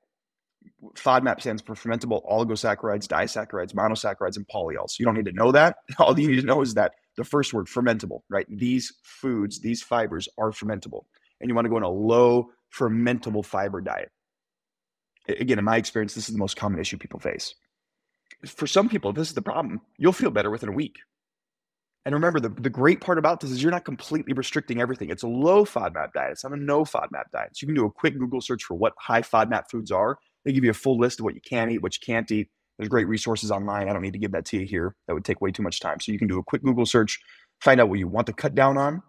FODMAP 0.94 1.40
stands 1.40 1.62
for 1.62 1.74
fermentable 1.74 2.24
oligosaccharides, 2.26 3.06
disaccharides, 3.06 3.74
monosaccharides, 3.74 4.36
and 4.36 4.46
polyols. 4.48 4.98
You 4.98 5.04
don't 5.04 5.14
need 5.14 5.26
to 5.26 5.32
know 5.32 5.52
that. 5.52 5.76
All 5.98 6.18
you 6.18 6.28
need 6.28 6.40
to 6.40 6.46
know 6.46 6.62
is 6.62 6.74
that 6.74 6.92
the 7.16 7.24
first 7.24 7.52
word, 7.52 7.66
fermentable, 7.66 8.20
right? 8.30 8.46
These 8.48 8.92
foods, 9.02 9.60
these 9.60 9.82
fibers 9.82 10.28
are 10.38 10.50
fermentable. 10.50 11.04
And 11.40 11.48
you 11.48 11.54
want 11.54 11.64
to 11.66 11.70
go 11.70 11.76
on 11.76 11.82
a 11.82 11.88
low 11.88 12.50
fermentable 12.76 13.44
fiber 13.44 13.80
diet 13.80 14.10
again, 15.28 15.58
in 15.58 15.64
my 15.64 15.76
experience, 15.76 16.14
this 16.14 16.28
is 16.28 16.34
the 16.34 16.38
most 16.38 16.56
common 16.56 16.80
issue 16.80 16.98
people 16.98 17.20
face. 17.20 17.54
For 18.46 18.66
some 18.66 18.88
people, 18.88 19.12
this 19.12 19.28
is 19.28 19.34
the 19.34 19.42
problem. 19.42 19.80
You'll 19.96 20.12
feel 20.12 20.30
better 20.30 20.50
within 20.50 20.68
a 20.68 20.72
week. 20.72 20.98
And 22.04 22.14
remember, 22.14 22.40
the, 22.40 22.48
the 22.48 22.70
great 22.70 23.00
part 23.00 23.18
about 23.18 23.40
this 23.40 23.50
is 23.50 23.62
you're 23.62 23.72
not 23.72 23.84
completely 23.84 24.32
restricting 24.32 24.80
everything. 24.80 25.10
It's 25.10 25.24
a 25.24 25.28
low 25.28 25.64
FODMAP 25.64 26.12
diet. 26.14 26.32
It's 26.32 26.44
not 26.44 26.52
a 26.52 26.56
no 26.56 26.84
FODMAP 26.84 27.30
diet. 27.32 27.50
So 27.54 27.64
you 27.64 27.68
can 27.68 27.74
do 27.74 27.84
a 27.84 27.90
quick 27.90 28.18
Google 28.18 28.40
search 28.40 28.64
for 28.64 28.74
what 28.74 28.94
high 28.98 29.20
FODMAP 29.20 29.64
foods 29.70 29.90
are. 29.90 30.18
They 30.44 30.52
give 30.52 30.64
you 30.64 30.70
a 30.70 30.74
full 30.74 30.98
list 30.98 31.20
of 31.20 31.24
what 31.24 31.34
you 31.34 31.40
can 31.40 31.70
eat, 31.70 31.82
what 31.82 31.94
you 31.94 32.00
can't 32.04 32.30
eat. 32.30 32.48
There's 32.78 32.88
great 32.88 33.08
resources 33.08 33.50
online. 33.50 33.88
I 33.88 33.92
don't 33.92 34.02
need 34.02 34.12
to 34.12 34.18
give 34.18 34.32
that 34.32 34.44
to 34.46 34.58
you 34.58 34.64
here. 34.64 34.94
That 35.06 35.14
would 35.14 35.24
take 35.24 35.40
way 35.40 35.50
too 35.50 35.62
much 35.62 35.80
time. 35.80 36.00
So 36.00 36.12
you 36.12 36.18
can 36.18 36.28
do 36.28 36.38
a 36.38 36.42
quick 36.42 36.62
Google 36.62 36.86
search, 36.86 37.20
find 37.60 37.80
out 37.80 37.88
what 37.88 37.98
you 37.98 38.06
want 38.06 38.28
to 38.28 38.32
cut 38.32 38.54
down 38.54 38.78
on, 38.78 39.02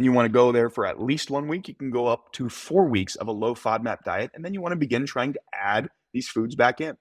and 0.00 0.06
you 0.06 0.12
want 0.12 0.24
to 0.24 0.32
go 0.32 0.50
there 0.50 0.70
for 0.70 0.86
at 0.86 0.98
least 0.98 1.30
one 1.30 1.46
week, 1.46 1.68
you 1.68 1.74
can 1.74 1.90
go 1.90 2.06
up 2.06 2.32
to 2.32 2.48
four 2.48 2.88
weeks 2.88 3.16
of 3.16 3.28
a 3.28 3.32
low 3.32 3.54
FODMAP 3.54 4.02
diet. 4.02 4.30
And 4.32 4.42
then 4.42 4.54
you 4.54 4.62
want 4.62 4.72
to 4.72 4.76
begin 4.76 5.04
trying 5.04 5.34
to 5.34 5.40
add 5.52 5.90
these 6.14 6.26
foods 6.26 6.54
back 6.54 6.80
in 6.80 6.96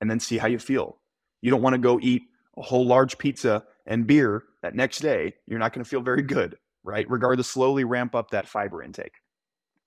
and 0.00 0.10
then 0.10 0.20
see 0.20 0.38
how 0.38 0.48
you 0.48 0.58
feel. 0.58 0.96
You 1.42 1.50
don't 1.50 1.60
want 1.60 1.74
to 1.74 1.78
go 1.78 2.00
eat 2.00 2.22
a 2.56 2.62
whole 2.62 2.86
large 2.86 3.18
pizza 3.18 3.64
and 3.84 4.06
beer 4.06 4.44
that 4.62 4.74
next 4.74 5.00
day. 5.00 5.34
You're 5.46 5.58
not 5.58 5.74
going 5.74 5.84
to 5.84 5.88
feel 5.90 6.00
very 6.00 6.22
good, 6.22 6.56
right? 6.82 7.04
Regardless, 7.10 7.46
slowly 7.46 7.84
ramp 7.84 8.14
up 8.14 8.30
that 8.30 8.48
fiber 8.48 8.82
intake. 8.82 9.16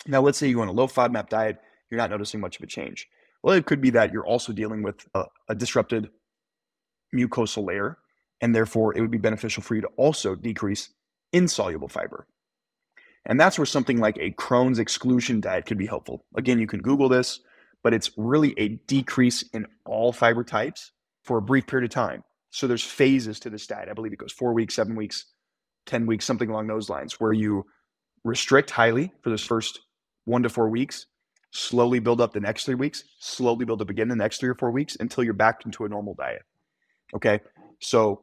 Now, 0.06 0.22
let's 0.22 0.38
say 0.38 0.48
you 0.48 0.58
go 0.58 0.62
on 0.62 0.68
a 0.68 0.74
low 0.74 0.86
FODMAP 0.86 1.30
diet, 1.30 1.58
you're 1.90 1.98
not 1.98 2.12
noticing 2.12 2.40
much 2.40 2.58
of 2.58 2.64
a 2.64 2.68
change. 2.68 3.08
Well, 3.42 3.56
it 3.56 3.66
could 3.66 3.82
be 3.82 3.90
that 3.90 4.14
you're 4.14 4.28
also 4.28 4.54
dealing 4.54 4.84
with 4.84 5.08
a, 5.16 5.24
a 5.50 5.56
disrupted 5.56 6.12
mucosal 7.16 7.66
layer, 7.66 7.98
and 8.42 8.54
therefore 8.54 8.96
it 8.96 9.02
would 9.02 9.10
be 9.10 9.18
beneficial 9.18 9.64
for 9.64 9.74
you 9.74 9.82
to 9.82 9.90
also 9.98 10.36
decrease 10.36 10.90
insoluble 11.32 11.88
fiber. 11.88 12.28
And 13.26 13.40
that's 13.40 13.58
where 13.58 13.66
something 13.66 14.00
like 14.00 14.18
a 14.18 14.32
Crohn's 14.32 14.80
exclusion 14.80 15.40
diet 15.40 15.66
could 15.66 15.78
be 15.78 15.86
helpful. 15.86 16.26
Again, 16.36 16.60
you 16.60 16.68
can 16.68 16.82
Google 16.82 17.08
this, 17.08 17.40
but 17.82 17.94
it's 17.94 18.12
really 18.18 18.54
a 18.58 18.70
decrease 18.70 19.44
in 19.54 19.66
all 19.86 20.12
fiber 20.12 20.44
types 20.44 20.92
for 21.24 21.38
a 21.38 21.42
brief 21.42 21.68
period 21.68 21.86
of 21.86 21.94
time. 21.94 22.24
So 22.50 22.68
there's 22.68 22.84
phases 22.84 23.40
to 23.42 23.50
this 23.50 23.66
diet. 23.66 23.90
I 23.90 23.94
believe 23.94 24.14
it 24.14 24.20
goes 24.20 24.34
four 24.34 24.54
weeks, 24.54 24.76
seven 24.76 24.96
weeks, 24.96 25.26
10 25.86 26.06
weeks, 26.06 26.26
something 26.26 26.50
along 26.50 26.68
those 26.68 26.90
lines, 26.90 27.20
where 27.20 27.34
you 27.34 27.66
restrict 28.24 28.70
highly 28.72 29.12
for 29.22 29.30
those 29.30 29.44
first 29.44 29.80
one 30.26 30.44
to 30.44 30.50
four 30.50 30.70
weeks, 30.70 31.08
slowly 31.52 32.00
build 32.00 32.22
up 32.22 32.34
the 32.34 32.40
next 32.40 32.66
three 32.66 32.76
weeks, 32.76 33.04
slowly 33.20 33.66
build 33.66 33.82
up 33.82 33.90
again 33.90 34.08
the 34.08 34.16
next 34.16 34.40
three 34.40 34.50
or 34.50 34.56
four 34.56 34.72
weeks 34.72 34.98
until 35.00 35.24
you're 35.24 35.34
back 35.34 35.66
into 35.66 35.86
a 35.86 35.90
normal 35.90 36.14
diet. 36.14 36.44
Okay. 37.16 37.40
So 37.80 38.22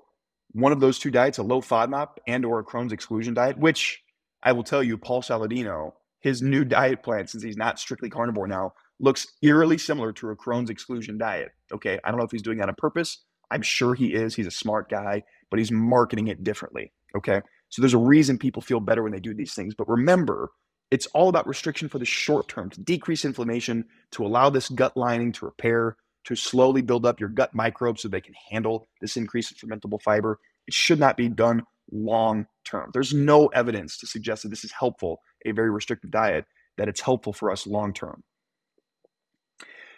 one 0.53 0.73
of 0.73 0.81
those 0.81 0.99
two 0.99 1.11
diets, 1.11 1.39
a 1.39 1.43
low 1.43 1.61
FODMAP 1.61 2.09
and 2.27 2.45
or 2.45 2.59
a 2.59 2.65
Crohn's 2.65 2.93
exclusion 2.93 3.35
diet, 3.35 3.59
which 3.59 4.03
I 4.43 4.53
will 4.53 4.65
tell 4.65 4.83
you, 4.83 4.97
Paul 4.97 5.23
Saladino, 5.23 5.93
his 6.21 6.43
new 6.43 6.65
diet 6.65 7.03
plan, 7.03 7.27
since 7.27 7.43
he's 7.43 7.57
not 7.57 7.79
strictly 7.79 8.11
carnivore 8.11 8.47
now, 8.47 8.73
looks 8.99 9.27
eerily 9.43 9.79
similar 9.79 10.13
to 10.13 10.31
a 10.31 10.37
Crohn's 10.37 10.71
exclusion 10.71 11.19
diet. 11.19 11.53
Okay. 11.73 11.99
I 12.05 12.11
don't 12.11 12.19
know 12.19 12.25
if 12.25 12.31
he's 12.31 12.43
doing 12.43 12.59
that 12.59 12.69
on 12.69 12.75
purpose. 12.77 13.25
I'm 13.51 13.63
sure 13.63 13.95
he 13.95 14.15
is. 14.15 14.35
He's 14.35 14.47
a 14.47 14.53
smart 14.53 14.89
guy, 14.89 15.25
but 15.51 15.59
he's 15.59 15.73
marketing 15.73 16.29
it 16.29 16.45
differently. 16.45 16.93
Okay. 17.17 17.41
So 17.71 17.83
there's 17.83 17.95
a 17.95 17.99
reason 17.99 18.39
people 18.39 18.63
feel 18.63 18.81
better 18.81 19.03
when 19.03 19.13
they 19.13 19.21
do 19.21 19.35
these 19.35 19.55
things. 19.55 19.75
But 19.75 19.89
remember, 19.89 20.51
it's 20.91 21.07
all 21.07 21.29
about 21.29 21.47
restriction 21.47 21.89
for 21.89 21.99
the 21.99 22.05
short 22.05 22.49
term 22.49 22.69
to 22.71 22.81
decrease 22.81 23.25
inflammation, 23.25 23.85
to 24.13 24.25
allow 24.27 24.51
this 24.51 24.69
gut 24.69 24.97
lining 24.97 25.33
to 25.33 25.47
repair, 25.47 25.97
to 26.25 26.35
slowly 26.35 26.83
build 26.83 27.07
up 27.07 27.21
your 27.21 27.29
gut 27.29 27.55
microbes 27.55 28.03
so 28.03 28.09
they 28.09 28.21
can 28.21 28.35
handle 28.51 28.89
this 29.01 29.17
increase 29.17 29.51
in 29.51 29.57
fermentable 29.57 30.03
fiber. 30.03 30.39
It 30.67 30.75
should 30.75 30.99
not 30.99 31.17
be 31.17 31.29
done 31.29 31.63
long 31.93 32.47
term. 32.65 32.91
There's 32.93 33.15
no 33.15 33.47
evidence 33.49 33.99
to 33.99 34.07
suggest 34.07 34.43
that 34.43 34.49
this 34.49 34.65
is 34.65 34.73
helpful, 34.73 35.21
a 35.45 35.53
very 35.53 35.71
restrictive 35.71 36.11
diet, 36.11 36.45
that 36.79 36.89
it's 36.89 37.01
helpful 37.01 37.33
for 37.33 37.51
us 37.51 37.67
long 37.67 37.93
term. 37.93 38.23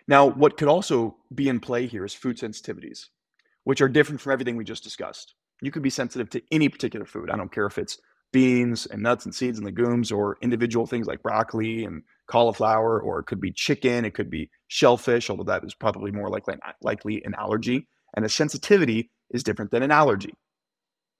Now, 0.08 0.26
what 0.26 0.56
could 0.56 0.68
also 0.68 1.16
be 1.34 1.48
in 1.48 1.60
play 1.60 1.86
here 1.86 2.04
is 2.04 2.14
food 2.14 2.36
sensitivities, 2.36 3.06
which 3.64 3.80
are 3.80 3.88
different 3.88 4.20
from 4.20 4.32
everything 4.32 4.56
we 4.56 4.64
just 4.64 4.82
discussed. 4.82 5.34
You 5.60 5.70
could 5.70 5.82
be 5.82 5.90
sensitive 5.90 6.28
to 6.30 6.42
any 6.50 6.68
particular 6.68 7.06
food. 7.06 7.30
I 7.30 7.36
don't 7.36 7.52
care 7.52 7.66
if 7.66 7.78
it's 7.78 7.98
beans 8.32 8.86
and 8.86 9.02
nuts 9.02 9.26
and 9.26 9.34
seeds 9.34 9.58
and 9.58 9.64
legumes 9.64 10.10
or 10.10 10.38
individual 10.40 10.86
things 10.86 11.06
like 11.06 11.22
broccoli 11.22 11.84
and 11.84 12.02
cauliflower, 12.26 13.00
or 13.00 13.20
it 13.20 13.26
could 13.26 13.40
be 13.40 13.52
chicken, 13.52 14.04
it 14.04 14.14
could 14.14 14.30
be 14.30 14.50
shellfish, 14.68 15.30
although 15.30 15.44
that 15.44 15.62
is 15.64 15.74
probably 15.74 16.10
more 16.10 16.30
likely, 16.30 16.54
likely 16.80 17.22
an 17.24 17.34
allergy. 17.38 17.86
And 18.16 18.24
a 18.24 18.28
sensitivity 18.28 19.10
is 19.30 19.42
different 19.42 19.70
than 19.70 19.82
an 19.82 19.90
allergy, 19.90 20.34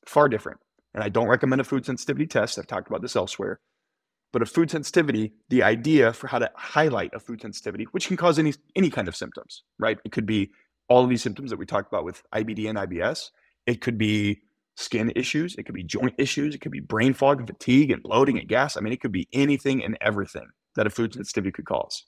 far 0.06 0.28
different. 0.28 0.60
And 0.94 1.02
I 1.02 1.08
don't 1.08 1.28
recommend 1.28 1.60
a 1.60 1.64
food 1.64 1.86
sensitivity 1.86 2.26
test. 2.26 2.58
I've 2.58 2.66
talked 2.66 2.88
about 2.88 3.02
this 3.02 3.16
elsewhere. 3.16 3.60
But 4.32 4.42
a 4.42 4.46
food 4.46 4.70
sensitivity, 4.70 5.34
the 5.50 5.62
idea 5.62 6.12
for 6.12 6.26
how 6.26 6.38
to 6.38 6.50
highlight 6.56 7.12
a 7.14 7.20
food 7.20 7.42
sensitivity, 7.42 7.84
which 7.92 8.08
can 8.08 8.16
cause 8.16 8.38
any 8.38 8.54
any 8.74 8.88
kind 8.88 9.06
of 9.06 9.14
symptoms, 9.14 9.62
right? 9.78 9.98
It 10.04 10.12
could 10.12 10.26
be 10.26 10.50
all 10.88 11.04
of 11.04 11.10
these 11.10 11.22
symptoms 11.22 11.50
that 11.50 11.58
we 11.58 11.66
talked 11.66 11.92
about 11.92 12.04
with 12.04 12.22
IBD 12.34 12.68
and 12.68 12.78
IBS. 12.78 13.30
It 13.66 13.80
could 13.80 13.98
be 13.98 14.40
skin 14.76 15.12
issues. 15.14 15.54
It 15.56 15.64
could 15.64 15.74
be 15.74 15.84
joint 15.84 16.14
issues. 16.18 16.54
It 16.54 16.60
could 16.60 16.72
be 16.72 16.80
brain 16.80 17.14
fog 17.14 17.38
and 17.38 17.48
fatigue 17.48 17.90
and 17.90 18.02
bloating 18.02 18.38
and 18.38 18.48
gas. 18.48 18.76
I 18.76 18.80
mean, 18.80 18.92
it 18.92 19.00
could 19.00 19.12
be 19.12 19.28
anything 19.32 19.84
and 19.84 19.98
everything 20.00 20.46
that 20.76 20.86
a 20.86 20.90
food 20.90 21.12
sensitivity 21.12 21.52
could 21.52 21.66
cause. 21.66 22.04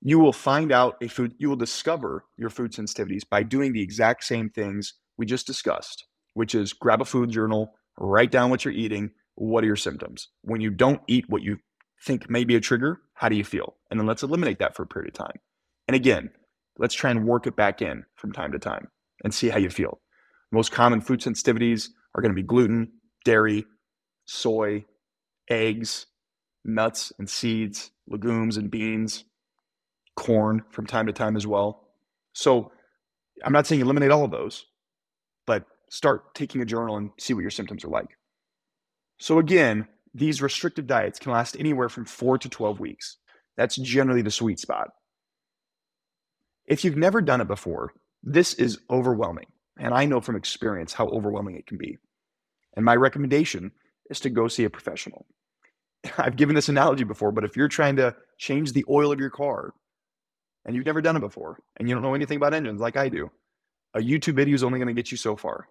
You 0.00 0.18
will 0.18 0.32
find 0.32 0.72
out 0.72 0.96
a 1.00 1.08
food, 1.08 1.34
you 1.38 1.48
will 1.48 1.56
discover 1.56 2.24
your 2.36 2.50
food 2.50 2.72
sensitivities 2.72 3.22
by 3.28 3.44
doing 3.44 3.72
the 3.72 3.82
exact 3.82 4.24
same 4.24 4.50
things 4.50 4.94
we 5.16 5.26
just 5.26 5.46
discussed, 5.46 6.06
which 6.34 6.54
is 6.54 6.72
grab 6.72 7.00
a 7.00 7.04
food 7.04 7.30
journal, 7.30 7.74
write 7.98 8.30
down 8.30 8.50
what 8.50 8.64
you're 8.64 8.74
eating. 8.74 9.10
What 9.34 9.64
are 9.64 9.66
your 9.66 9.76
symptoms? 9.76 10.28
When 10.42 10.60
you 10.60 10.70
don't 10.70 11.00
eat 11.08 11.24
what 11.28 11.42
you 11.42 11.58
think 12.04 12.28
may 12.28 12.44
be 12.44 12.56
a 12.56 12.60
trigger, 12.60 13.00
how 13.14 13.28
do 13.28 13.36
you 13.36 13.44
feel? 13.44 13.76
And 13.90 13.98
then 13.98 14.06
let's 14.06 14.22
eliminate 14.22 14.58
that 14.58 14.76
for 14.76 14.82
a 14.82 14.86
period 14.86 15.08
of 15.08 15.14
time. 15.14 15.36
And 15.88 15.94
again, 15.94 16.30
let's 16.78 16.94
try 16.94 17.10
and 17.10 17.26
work 17.26 17.46
it 17.46 17.56
back 17.56 17.82
in 17.82 18.04
from 18.16 18.32
time 18.32 18.52
to 18.52 18.58
time 18.58 18.88
and 19.24 19.32
see 19.32 19.48
how 19.48 19.58
you 19.58 19.70
feel. 19.70 20.00
Most 20.50 20.72
common 20.72 21.00
food 21.00 21.20
sensitivities 21.20 21.88
are 22.14 22.22
going 22.22 22.32
to 22.32 22.40
be 22.40 22.46
gluten, 22.46 22.92
dairy, 23.24 23.64
soy, 24.26 24.84
eggs, 25.48 26.06
nuts 26.64 27.12
and 27.18 27.28
seeds, 27.28 27.90
legumes 28.06 28.56
and 28.56 28.70
beans, 28.70 29.24
corn 30.16 30.62
from 30.70 30.86
time 30.86 31.06
to 31.06 31.12
time 31.12 31.36
as 31.36 31.46
well. 31.46 31.88
So 32.32 32.72
I'm 33.44 33.52
not 33.52 33.66
saying 33.66 33.80
eliminate 33.80 34.10
all 34.10 34.24
of 34.24 34.30
those, 34.30 34.66
start 35.92 36.34
taking 36.34 36.62
a 36.62 36.64
journal 36.64 36.96
and 36.96 37.10
see 37.18 37.34
what 37.34 37.42
your 37.42 37.50
symptoms 37.50 37.84
are 37.84 37.90
like. 37.90 38.16
So 39.18 39.38
again, 39.38 39.86
these 40.14 40.40
restrictive 40.40 40.86
diets 40.86 41.18
can 41.18 41.32
last 41.32 41.54
anywhere 41.58 41.90
from 41.90 42.06
4 42.06 42.38
to 42.38 42.48
12 42.48 42.80
weeks. 42.80 43.18
That's 43.58 43.76
generally 43.76 44.22
the 44.22 44.30
sweet 44.30 44.58
spot. 44.58 44.88
If 46.66 46.82
you've 46.82 46.96
never 46.96 47.20
done 47.20 47.42
it 47.42 47.46
before, 47.46 47.92
this 48.22 48.54
is 48.54 48.78
overwhelming. 48.88 49.48
And 49.78 49.92
I 49.92 50.06
know 50.06 50.22
from 50.22 50.34
experience 50.34 50.94
how 50.94 51.08
overwhelming 51.08 51.56
it 51.56 51.66
can 51.66 51.76
be. 51.76 51.98
And 52.74 52.86
my 52.86 52.96
recommendation 52.96 53.70
is 54.08 54.18
to 54.20 54.30
go 54.30 54.48
see 54.48 54.64
a 54.64 54.70
professional. 54.70 55.26
I've 56.16 56.36
given 56.36 56.54
this 56.54 56.70
analogy 56.70 57.04
before, 57.04 57.32
but 57.32 57.44
if 57.44 57.54
you're 57.54 57.68
trying 57.68 57.96
to 57.96 58.16
change 58.38 58.72
the 58.72 58.86
oil 58.88 59.12
of 59.12 59.20
your 59.20 59.30
car 59.30 59.74
and 60.64 60.74
you've 60.74 60.86
never 60.86 61.02
done 61.02 61.16
it 61.16 61.20
before 61.20 61.58
and 61.76 61.86
you 61.86 61.94
don't 61.94 62.02
know 62.02 62.14
anything 62.14 62.38
about 62.38 62.54
engines 62.54 62.80
like 62.80 62.96
I 62.96 63.10
do, 63.10 63.30
a 63.92 63.98
YouTube 64.00 64.36
video 64.36 64.54
is 64.54 64.64
only 64.64 64.78
going 64.78 64.88
to 64.88 64.94
get 64.94 65.10
you 65.10 65.18
so 65.18 65.36
far. 65.36 65.68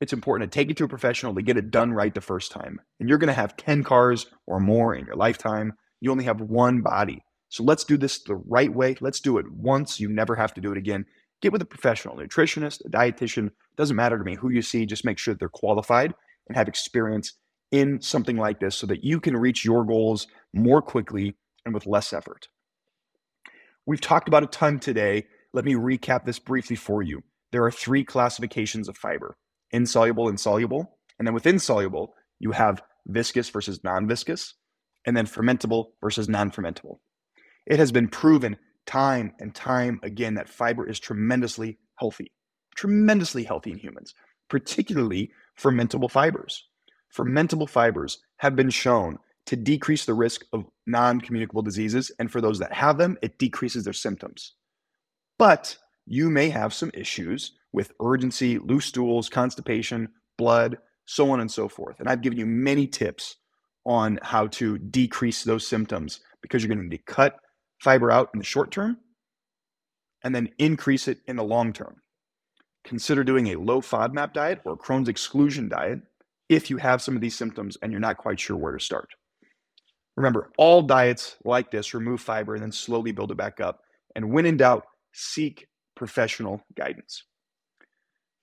It's 0.00 0.12
important 0.12 0.50
to 0.50 0.54
take 0.58 0.70
it 0.70 0.76
to 0.78 0.84
a 0.84 0.88
professional 0.88 1.34
to 1.34 1.42
get 1.42 1.56
it 1.56 1.70
done 1.70 1.92
right 1.92 2.14
the 2.14 2.20
first 2.20 2.52
time. 2.52 2.80
And 3.00 3.08
you're 3.08 3.18
going 3.18 3.28
to 3.28 3.34
have 3.34 3.56
10 3.56 3.82
cars 3.82 4.26
or 4.46 4.60
more 4.60 4.94
in 4.94 5.06
your 5.06 5.16
lifetime. 5.16 5.72
You 6.00 6.10
only 6.10 6.24
have 6.24 6.40
one 6.40 6.82
body. 6.82 7.22
So 7.48 7.62
let's 7.62 7.84
do 7.84 7.96
this 7.96 8.22
the 8.22 8.34
right 8.34 8.72
way. 8.72 8.96
Let's 9.00 9.20
do 9.20 9.38
it 9.38 9.46
once. 9.50 9.98
You 9.98 10.08
never 10.08 10.34
have 10.34 10.52
to 10.54 10.60
do 10.60 10.72
it 10.72 10.78
again 10.78 11.06
get 11.40 11.52
with 11.52 11.62
a 11.62 11.66
professional, 11.66 12.18
a 12.18 12.24
nutritionist, 12.26 12.84
a 12.84 12.90
dietitian. 12.90 13.50
Doesn't 13.76 13.96
matter 13.96 14.18
to 14.18 14.24
me 14.24 14.36
who 14.36 14.50
you 14.50 14.62
see, 14.62 14.86
just 14.86 15.04
make 15.04 15.18
sure 15.18 15.34
that 15.34 15.38
they're 15.38 15.48
qualified 15.48 16.14
and 16.48 16.56
have 16.56 16.68
experience 16.68 17.34
in 17.72 18.00
something 18.00 18.36
like 18.36 18.60
this 18.60 18.76
so 18.76 18.86
that 18.86 19.04
you 19.04 19.20
can 19.20 19.36
reach 19.36 19.64
your 19.64 19.84
goals 19.84 20.26
more 20.54 20.80
quickly 20.80 21.36
and 21.64 21.74
with 21.74 21.86
less 21.86 22.12
effort. 22.12 22.48
We've 23.84 24.00
talked 24.00 24.28
about 24.28 24.44
a 24.44 24.48
ton 24.48 24.78
today. 24.78 25.26
Let 25.52 25.64
me 25.64 25.74
recap 25.74 26.24
this 26.24 26.38
briefly 26.38 26.76
for 26.76 27.02
you. 27.02 27.22
There 27.52 27.64
are 27.64 27.70
three 27.70 28.04
classifications 28.04 28.88
of 28.88 28.96
fiber 28.96 29.36
insoluble 29.70 30.28
and 30.28 30.38
soluble. 30.38 30.98
And 31.18 31.26
then 31.26 31.34
within 31.34 31.58
soluble, 31.58 32.14
you 32.38 32.52
have 32.52 32.82
viscous 33.06 33.48
versus 33.50 33.82
non 33.84 34.06
viscous, 34.06 34.54
and 35.06 35.16
then 35.16 35.26
fermentable 35.26 35.92
versus 36.00 36.28
non 36.28 36.50
fermentable. 36.50 36.98
It 37.66 37.78
has 37.78 37.92
been 37.92 38.08
proven 38.08 38.56
time 38.86 39.32
and 39.40 39.54
time 39.54 40.00
again 40.02 40.34
that 40.34 40.48
fiber 40.48 40.88
is 40.88 41.00
tremendously 41.00 41.78
healthy, 41.98 42.32
tremendously 42.76 43.44
healthy 43.44 43.72
in 43.72 43.78
humans, 43.78 44.14
particularly 44.48 45.32
fermentable 45.58 46.10
fibers. 46.10 46.64
Fermentable 47.14 47.68
fibers 47.68 48.18
have 48.38 48.54
been 48.54 48.70
shown 48.70 49.18
to 49.46 49.56
decrease 49.56 50.04
the 50.04 50.14
risk 50.14 50.44
of 50.52 50.64
non 50.86 51.20
communicable 51.20 51.62
diseases, 51.62 52.10
and 52.18 52.30
for 52.30 52.40
those 52.40 52.58
that 52.58 52.72
have 52.72 52.98
them, 52.98 53.16
it 53.22 53.38
decreases 53.38 53.84
their 53.84 53.92
symptoms. 53.92 54.54
But 55.38 55.76
you 56.06 56.30
may 56.30 56.50
have 56.50 56.74
some 56.74 56.90
issues 56.94 57.52
with 57.76 57.92
urgency, 58.02 58.58
loose 58.58 58.86
stools, 58.86 59.28
constipation, 59.28 60.08
blood, 60.38 60.78
so 61.04 61.30
on 61.30 61.40
and 61.40 61.50
so 61.50 61.68
forth. 61.68 62.00
And 62.00 62.08
I've 62.08 62.22
given 62.22 62.38
you 62.38 62.46
many 62.46 62.86
tips 62.86 63.36
on 63.84 64.18
how 64.22 64.46
to 64.48 64.78
decrease 64.78 65.44
those 65.44 65.68
symptoms 65.68 66.20
because 66.40 66.62
you're 66.62 66.74
going 66.74 66.78
to 66.78 66.88
need 66.88 66.96
to 66.96 67.12
cut 67.12 67.36
fiber 67.82 68.10
out 68.10 68.30
in 68.32 68.38
the 68.38 68.44
short 68.44 68.70
term 68.72 68.96
and 70.24 70.34
then 70.34 70.48
increase 70.58 71.06
it 71.06 71.18
in 71.28 71.36
the 71.36 71.44
long 71.44 71.74
term. 71.74 71.96
Consider 72.84 73.22
doing 73.22 73.48
a 73.48 73.60
low 73.60 73.82
FODMAP 73.82 74.32
diet 74.32 74.60
or 74.64 74.78
Crohn's 74.78 75.10
exclusion 75.10 75.68
diet 75.68 76.00
if 76.48 76.70
you 76.70 76.78
have 76.78 77.02
some 77.02 77.14
of 77.14 77.20
these 77.20 77.36
symptoms 77.36 77.76
and 77.82 77.92
you're 77.92 78.00
not 78.00 78.16
quite 78.16 78.40
sure 78.40 78.56
where 78.56 78.72
to 78.72 78.82
start. 78.82 79.10
Remember, 80.16 80.50
all 80.56 80.80
diets 80.80 81.36
like 81.44 81.70
this 81.70 81.92
remove 81.92 82.22
fiber 82.22 82.54
and 82.54 82.62
then 82.62 82.72
slowly 82.72 83.12
build 83.12 83.32
it 83.32 83.36
back 83.36 83.60
up. 83.60 83.82
And 84.14 84.32
when 84.32 84.46
in 84.46 84.56
doubt, 84.56 84.84
seek 85.12 85.66
professional 85.94 86.62
guidance. 86.74 87.22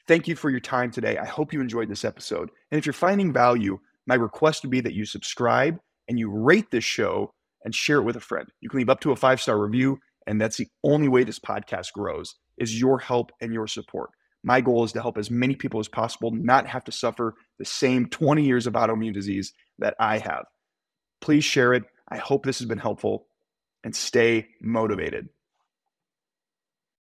Thank 0.08 0.28
you 0.28 0.36
for 0.36 0.50
your 0.50 0.60
time 0.60 0.92
today. 0.92 1.18
I 1.18 1.26
hope 1.26 1.54
you 1.54 1.62
enjoyed 1.62 1.90
this 1.90 2.04
episode. 2.04 2.50
And 2.72 2.78
if 2.78 2.86
you're 2.86 2.94
finding 2.94 3.32
value, 3.32 3.80
my 4.06 4.16
request 4.16 4.64
would 4.64 4.72
be 4.72 4.82
that 4.82 4.94
you 4.94 5.06
subscribe 5.06 5.80
and 6.10 6.20
you 6.20 6.30
rate 6.30 6.72
this 6.72 6.84
show 6.84 7.34
and 7.64 7.74
share 7.74 7.98
it 8.00 8.04
with 8.04 8.18
a 8.18 8.22
friend. 8.22 8.48
You 8.60 8.70
can 8.70 8.80
leave 8.80 8.90
up 8.90 9.00
to 9.02 9.12
a 9.12 9.16
five 9.16 9.42
star 9.42 9.58
review, 9.58 10.00
and 10.28 10.42
that's 10.42 10.58
the 10.58 10.68
only 10.84 11.08
way 11.08 11.24
this 11.24 11.40
podcast 11.40 11.94
grows 11.94 12.36
is 12.58 12.80
your 12.80 13.00
help 13.00 13.32
and 13.42 13.54
your 13.54 13.68
support. 13.68 14.10
My 14.44 14.60
goal 14.60 14.84
is 14.84 14.92
to 14.92 15.02
help 15.02 15.18
as 15.18 15.32
many 15.32 15.56
people 15.56 15.80
as 15.80 15.88
possible 15.88 16.32
not 16.32 16.68
have 16.68 16.84
to 16.86 16.92
suffer 16.92 17.34
the 17.58 17.66
same 17.66 18.08
20 18.08 18.44
years 18.44 18.68
of 18.68 18.74
autoimmune 18.74 19.14
disease 19.14 19.54
that 19.80 19.96
I 20.00 20.18
have. 20.18 20.44
Please 21.22 21.46
share 21.46 21.74
it. 21.74 21.84
I 22.10 22.18
hope 22.18 22.46
this 22.46 22.60
has 22.60 22.68
been 22.68 22.78
helpful 22.78 23.28
and 23.86 23.96
stay 23.96 24.48
motivated. 24.62 25.30